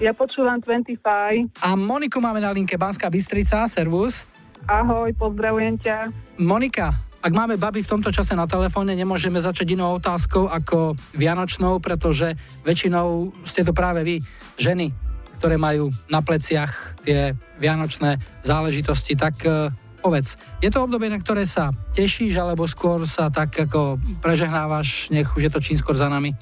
Ja 0.00 0.16
počúvam 0.16 0.56
25. 0.56 1.52
A 1.60 1.68
Moniku 1.76 2.16
máme 2.24 2.40
na 2.40 2.48
linke 2.48 2.80
Banská 2.80 3.12
Bystrica, 3.12 3.68
servus. 3.68 4.24
Ahoj, 4.64 5.12
pozdravujem 5.20 5.76
ťa. 5.78 6.10
Monika, 6.40 6.96
ak 7.22 7.32
máme 7.32 7.56
baby 7.56 7.82
v 7.82 7.90
tomto 7.96 8.12
čase 8.12 8.36
na 8.36 8.46
telefóne, 8.46 8.92
nemôžeme 8.92 9.40
začať 9.40 9.74
inou 9.74 9.96
otázkou 9.96 10.46
ako 10.46 10.94
Vianočnou, 11.16 11.80
pretože 11.80 12.36
väčšinou 12.62 13.32
ste 13.48 13.64
to 13.66 13.72
práve 13.72 14.04
vy, 14.06 14.16
ženy, 14.60 14.92
ktoré 15.40 15.60
majú 15.60 15.92
na 16.08 16.24
pleciach 16.24 16.96
tie 17.04 17.36
vianočné 17.60 18.20
záležitosti. 18.40 19.18
Tak 19.18 19.34
e, 19.44 19.68
povedz, 20.00 20.40
je 20.64 20.70
to 20.72 20.86
obdobie, 20.86 21.12
na 21.12 21.20
ktoré 21.20 21.44
sa 21.44 21.72
tešíš, 21.92 22.36
alebo 22.40 22.64
skôr 22.64 23.04
sa 23.04 23.28
tak 23.28 23.52
ako 23.52 24.00
prežehnávaš, 24.24 25.12
nech 25.12 25.28
už 25.36 25.48
je 25.48 25.52
to 25.52 25.60
čím 25.60 25.76
skôr 25.76 25.96
za 25.96 26.08
nami? 26.08 26.32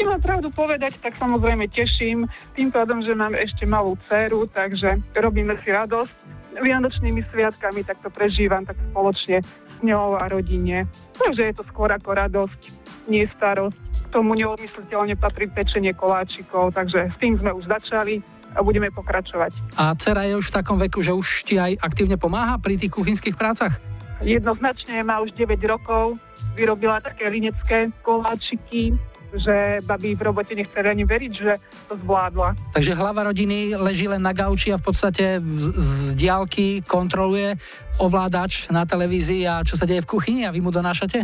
Keď 0.00 0.08
mám 0.08 0.24
pravdu 0.24 0.48
povedať, 0.48 0.96
tak 0.96 1.12
samozrejme 1.20 1.68
teším 1.68 2.24
tým 2.56 2.72
pádom, 2.72 3.04
že 3.04 3.12
mám 3.12 3.36
ešte 3.36 3.68
malú 3.68 4.00
dceru, 4.08 4.48
takže 4.48 4.96
robíme 5.12 5.52
si 5.60 5.68
radosť. 5.68 6.08
Vianočnými 6.56 7.20
sviatkami 7.28 7.84
tak 7.84 8.00
to 8.00 8.08
prežívam 8.08 8.64
tak 8.64 8.80
spoločne 8.80 9.44
ňou 9.84 10.18
a 10.20 10.28
rodine. 10.28 10.88
Takže 11.16 11.42
je 11.50 11.54
to 11.56 11.64
skôr 11.68 11.90
ako 11.92 12.16
radosť, 12.16 12.60
nie 13.08 13.24
starosť. 13.26 13.78
K 13.78 14.06
tomu 14.10 14.34
neodmysliteľne 14.34 15.14
patrí 15.14 15.46
pečenie 15.46 15.94
koláčikov, 15.94 16.74
takže 16.74 17.14
s 17.14 17.16
tým 17.18 17.38
sme 17.38 17.54
už 17.54 17.70
začali 17.70 18.18
a 18.54 18.60
budeme 18.66 18.90
pokračovať. 18.90 19.78
A 19.78 19.94
dcera 19.94 20.26
je 20.26 20.34
už 20.34 20.50
v 20.50 20.56
takom 20.58 20.78
veku, 20.78 20.98
že 21.02 21.14
už 21.14 21.46
ti 21.46 21.54
aj 21.58 21.78
aktívne 21.78 22.18
pomáha 22.18 22.58
pri 22.58 22.74
tých 22.74 22.90
kuchynských 22.90 23.38
prácach? 23.38 23.78
Jednoznačne 24.20 25.00
má 25.00 25.24
už 25.24 25.32
9 25.32 25.56
rokov, 25.64 26.20
vyrobila 26.52 27.00
také 27.00 27.32
linecké 27.32 27.88
koláčiky, 28.04 28.92
že 29.34 29.78
babi 29.86 30.18
v 30.18 30.22
robote 30.26 30.54
nechce 30.54 30.74
ani 30.74 31.06
veriť, 31.06 31.32
že 31.32 31.52
to 31.86 31.94
zvládla. 32.02 32.54
Takže 32.74 32.98
hlava 32.98 33.30
rodiny 33.30 33.78
leží 33.78 34.10
len 34.10 34.22
na 34.22 34.34
gauči 34.34 34.74
a 34.74 34.80
v 34.80 34.84
podstate 34.84 35.38
z, 35.38 35.64
z 35.76 35.90
diálky 36.18 36.82
kontroluje 36.82 37.54
ovládač 38.02 38.70
na 38.74 38.82
televízii 38.82 39.46
a 39.46 39.62
čo 39.62 39.78
sa 39.78 39.86
deje 39.86 40.02
v 40.02 40.10
kuchyni 40.10 40.42
a 40.46 40.54
vy 40.54 40.64
mu 40.64 40.74
donášate? 40.74 41.22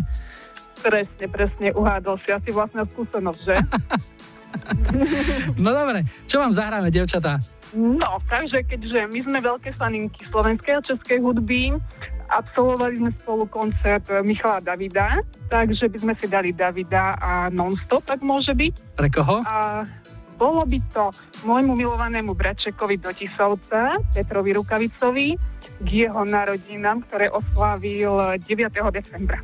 Presne, 0.84 1.24
presne, 1.26 1.68
uhádol 1.72 2.20
si 2.22 2.30
asi 2.30 2.50
vlastná 2.52 2.84
skúsenosť, 2.86 3.40
že? 3.42 3.56
No 5.60 5.68
dobre, 5.76 6.00
čo 6.24 6.40
vám 6.40 6.48
zahráme, 6.48 6.88
devčatá? 6.88 7.36
No, 7.76 8.22
takže 8.24 8.64
keďže 8.64 9.04
my 9.10 9.20
sme 9.20 9.38
veľké 9.44 9.76
faninky 9.76 10.24
slovenskej 10.32 10.80
a 10.80 10.80
českej 10.80 11.18
hudby 11.20 11.76
Absolvovali 12.26 12.98
sme 12.98 13.10
spolu 13.16 13.44
koncert 13.46 14.06
Michala 14.26 14.58
Davida, 14.58 15.22
takže 15.46 15.86
by 15.86 15.98
sme 16.02 16.14
si 16.18 16.26
dali 16.26 16.50
Davida 16.50 17.14
a 17.16 17.46
non-stop, 17.48 18.02
tak 18.02 18.20
môže 18.20 18.52
byť. 18.52 18.74
Pre 18.98 19.08
koho? 19.10 19.40
A 19.46 19.86
bolo 20.36 20.68
by 20.68 20.78
to 20.92 21.08
môjmu 21.48 21.72
milovanému 21.72 22.36
bračekovi 22.36 23.00
do 23.00 23.08
Tisovca, 23.08 23.96
Petrovi 24.12 24.52
Rukavicovi, 24.52 25.28
k 25.76 25.88
jeho 25.88 26.24
narodinám, 26.24 27.04
ktoré 27.08 27.28
oslávil 27.32 28.36
9. 28.44 28.44
decembra. 28.92 29.40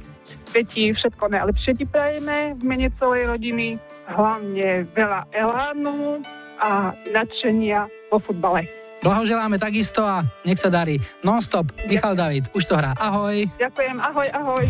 Peti, 0.52 0.92
všetko 0.92 1.32
najlepšie 1.32 1.72
ti 1.80 1.84
prajeme 1.88 2.56
v 2.60 2.62
mene 2.64 2.88
celej 3.00 3.28
rodiny, 3.36 3.80
hlavne 4.04 4.84
veľa 4.92 5.32
elánu 5.32 6.20
a 6.60 6.92
nadšenia 7.08 7.88
po 8.12 8.20
futbale. 8.20 8.81
Blahoželáme 9.02 9.58
takisto 9.58 10.06
a 10.06 10.22
nech 10.46 10.62
sa 10.62 10.70
darí. 10.70 11.02
Nonstop, 11.26 11.74
Michal 11.90 12.14
David, 12.14 12.46
už 12.54 12.70
to 12.70 12.78
hrá. 12.78 12.94
Ahoj. 12.94 13.50
Ďakujem, 13.58 13.98
ahoj, 13.98 14.28
ahoj. 14.30 14.64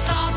stop. 0.00 0.29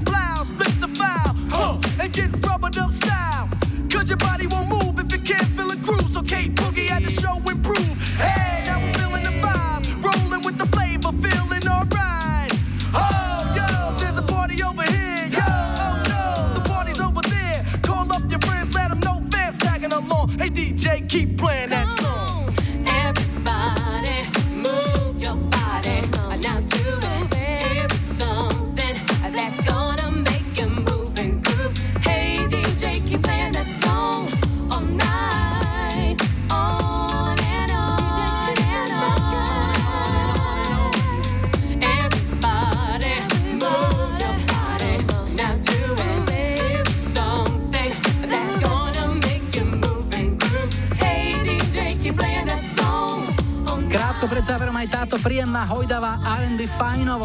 Snatch 0.00 0.14
up 0.14 0.33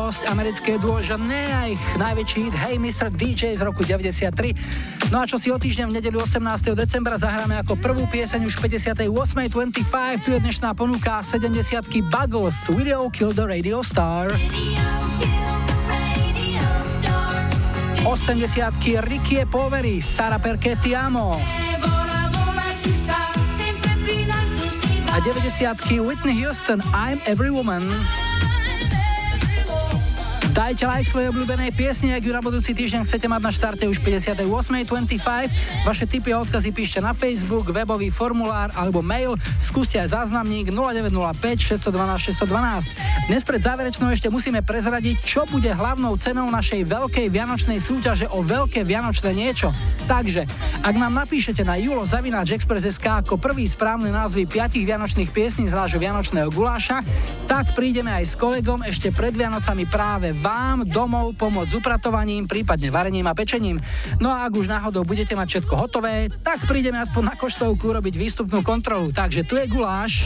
fajnovosť, 0.10 0.34
americké 0.34 0.72
duo 0.82 0.98
Žané 1.06 1.44
a 1.54 1.70
ich 1.70 1.82
najväčší 2.02 2.50
hit 2.50 2.56
Hey 2.58 2.76
Mr. 2.82 3.14
DJ 3.14 3.54
z 3.54 3.62
roku 3.62 3.86
93. 3.86 5.14
No 5.14 5.22
a 5.22 5.30
čo 5.30 5.38
si 5.38 5.54
o 5.54 5.58
týždeň 5.62 5.86
v 5.86 6.02
nedeľu 6.02 6.26
18. 6.26 6.74
decembra 6.74 7.14
zahráme 7.22 7.54
ako 7.62 7.78
prvú 7.78 8.10
pieseň 8.10 8.42
už 8.42 8.58
58.25, 8.58 10.26
tu 10.26 10.34
je 10.34 10.40
dnešná 10.42 10.74
ponuka 10.74 11.22
70 11.22 12.10
Buggles, 12.10 12.58
Video 12.74 13.06
Kill 13.14 13.38
the 13.38 13.46
Radio 13.46 13.86
Star. 13.86 14.34
80 18.02 19.06
Ricky 19.06 19.46
Poveri, 19.46 20.02
Sara 20.02 20.42
perché 20.42 20.74
ti 20.82 20.98
amo. 20.98 21.38
A 25.06 25.18
90 25.22 26.02
Whitney 26.02 26.34
Houston, 26.42 26.82
I'm 26.98 27.22
Every 27.30 27.54
Woman. 27.54 27.86
Dajte 30.60 30.92
like 30.92 31.08
svojej 31.08 31.32
obľúbenej 31.32 31.72
piesni, 31.72 32.12
ak 32.12 32.20
ju 32.20 32.36
na 32.36 32.44
budúci 32.44 32.76
týždeň 32.76 33.08
chcete 33.08 33.32
mať 33.32 33.42
na 33.48 33.52
štarte 33.56 33.88
už 33.88 34.04
58.25. 34.04 35.88
Vaše 35.88 36.04
tipy 36.04 36.36
a 36.36 36.44
odkazy 36.44 36.76
píšte 36.76 37.00
na 37.00 37.16
Facebook, 37.16 37.72
webový 37.72 38.12
formulár 38.12 38.68
alebo 38.76 39.00
mail. 39.00 39.40
Skúste 39.64 40.04
aj 40.04 40.12
záznamník 40.12 40.68
0905 40.76 41.80
612 41.80 42.44
612. 42.44 43.32
Dnes 43.32 43.42
pred 43.48 43.64
záverečnou 43.64 44.12
ešte 44.12 44.28
musíme 44.28 44.60
prezradiť, 44.60 45.24
čo 45.24 45.48
bude 45.48 45.72
hlavnou 45.72 46.20
cenou 46.20 46.52
našej 46.52 46.84
veľkej 46.84 47.32
vianočnej 47.32 47.80
súťaže 47.80 48.28
o 48.28 48.44
veľké 48.44 48.84
vianočné 48.84 49.32
niečo. 49.32 49.72
Takže, 50.12 50.44
ak 50.84 50.96
nám 51.00 51.16
napíšete 51.24 51.64
na 51.64 51.80
julo.express.sk 51.80 53.24
ako 53.24 53.40
prvý 53.40 53.64
správny 53.64 54.12
názvy 54.12 54.44
5 54.44 54.76
vianočných 54.76 55.32
piesní 55.32 55.72
z 55.72 55.78
nášho 55.78 56.04
vianočného 56.04 56.52
guláša, 56.52 57.00
tak 57.48 57.72
prídeme 57.80 58.12
aj 58.12 58.26
s 58.28 58.34
kolegom 58.36 58.84
ešte 58.84 59.16
pred 59.16 59.32
Vianocami 59.32 59.88
práve 59.88 60.36
vám 60.50 60.82
domov 60.90 61.38
pomôcť 61.38 61.70
s 61.70 61.78
upratovaním, 61.78 62.50
prípadne 62.50 62.90
varením 62.90 63.30
a 63.30 63.38
pečením. 63.38 63.78
No 64.18 64.34
a 64.34 64.50
ak 64.50 64.58
už 64.58 64.66
náhodou 64.66 65.06
budete 65.06 65.38
mať 65.38 65.48
všetko 65.62 65.74
hotové, 65.78 66.26
tak 66.42 66.66
prídeme 66.66 66.98
aspoň 66.98 67.24
na 67.30 67.36
koštovku 67.38 67.86
robiť 67.94 68.18
výstupnú 68.18 68.66
kontrolu. 68.66 69.14
Takže 69.14 69.46
tu 69.46 69.62
je 69.62 69.70
guláš. 69.70 70.26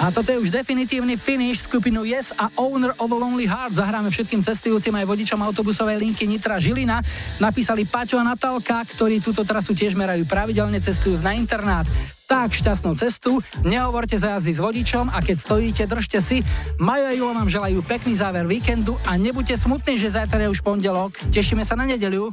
A 0.00 0.08
toto 0.08 0.32
je 0.32 0.40
už 0.40 0.48
definitívny 0.48 1.20
finish 1.20 1.68
skupinu 1.68 2.08
Yes 2.08 2.32
a 2.32 2.48
Owner 2.56 2.96
of 2.96 3.12
a 3.12 3.16
Lonely 3.20 3.44
Heart. 3.44 3.76
Zahráme 3.76 4.08
všetkým 4.08 4.40
cestujúcim 4.40 4.96
aj 4.96 5.04
vodičom 5.04 5.36
autobusovej 5.44 6.00
linky 6.00 6.24
Nitra 6.24 6.56
Žilina. 6.56 7.04
Napísali 7.36 7.84
Paťo 7.84 8.16
a 8.16 8.24
Natálka, 8.24 8.80
ktorí 8.80 9.20
túto 9.20 9.44
trasu 9.44 9.76
tiež 9.76 9.92
merajú 9.92 10.24
pravidelne 10.24 10.80
cestujú 10.80 11.20
na 11.20 11.36
internát. 11.36 11.84
Tak, 12.24 12.56
šťastnú 12.56 12.96
cestu, 12.96 13.44
nehovorte 13.60 14.16
za 14.16 14.40
jazdy 14.40 14.56
s 14.56 14.60
vodičom 14.62 15.12
a 15.12 15.20
keď 15.20 15.36
stojíte, 15.36 15.82
držte 15.84 16.18
si. 16.24 16.40
Majo 16.80 17.04
a 17.04 17.12
Julo 17.12 17.36
vám 17.36 17.52
želajú 17.52 17.84
pekný 17.84 18.16
záver 18.16 18.48
víkendu 18.48 18.96
a 19.04 19.20
nebuďte 19.20 19.60
smutní, 19.68 20.00
že 20.00 20.16
zajtra 20.16 20.48
je 20.48 20.52
už 20.54 20.64
pondelok. 20.64 21.12
Tešíme 21.28 21.60
sa 21.60 21.76
na 21.76 21.84
nedeľu. 21.84 22.32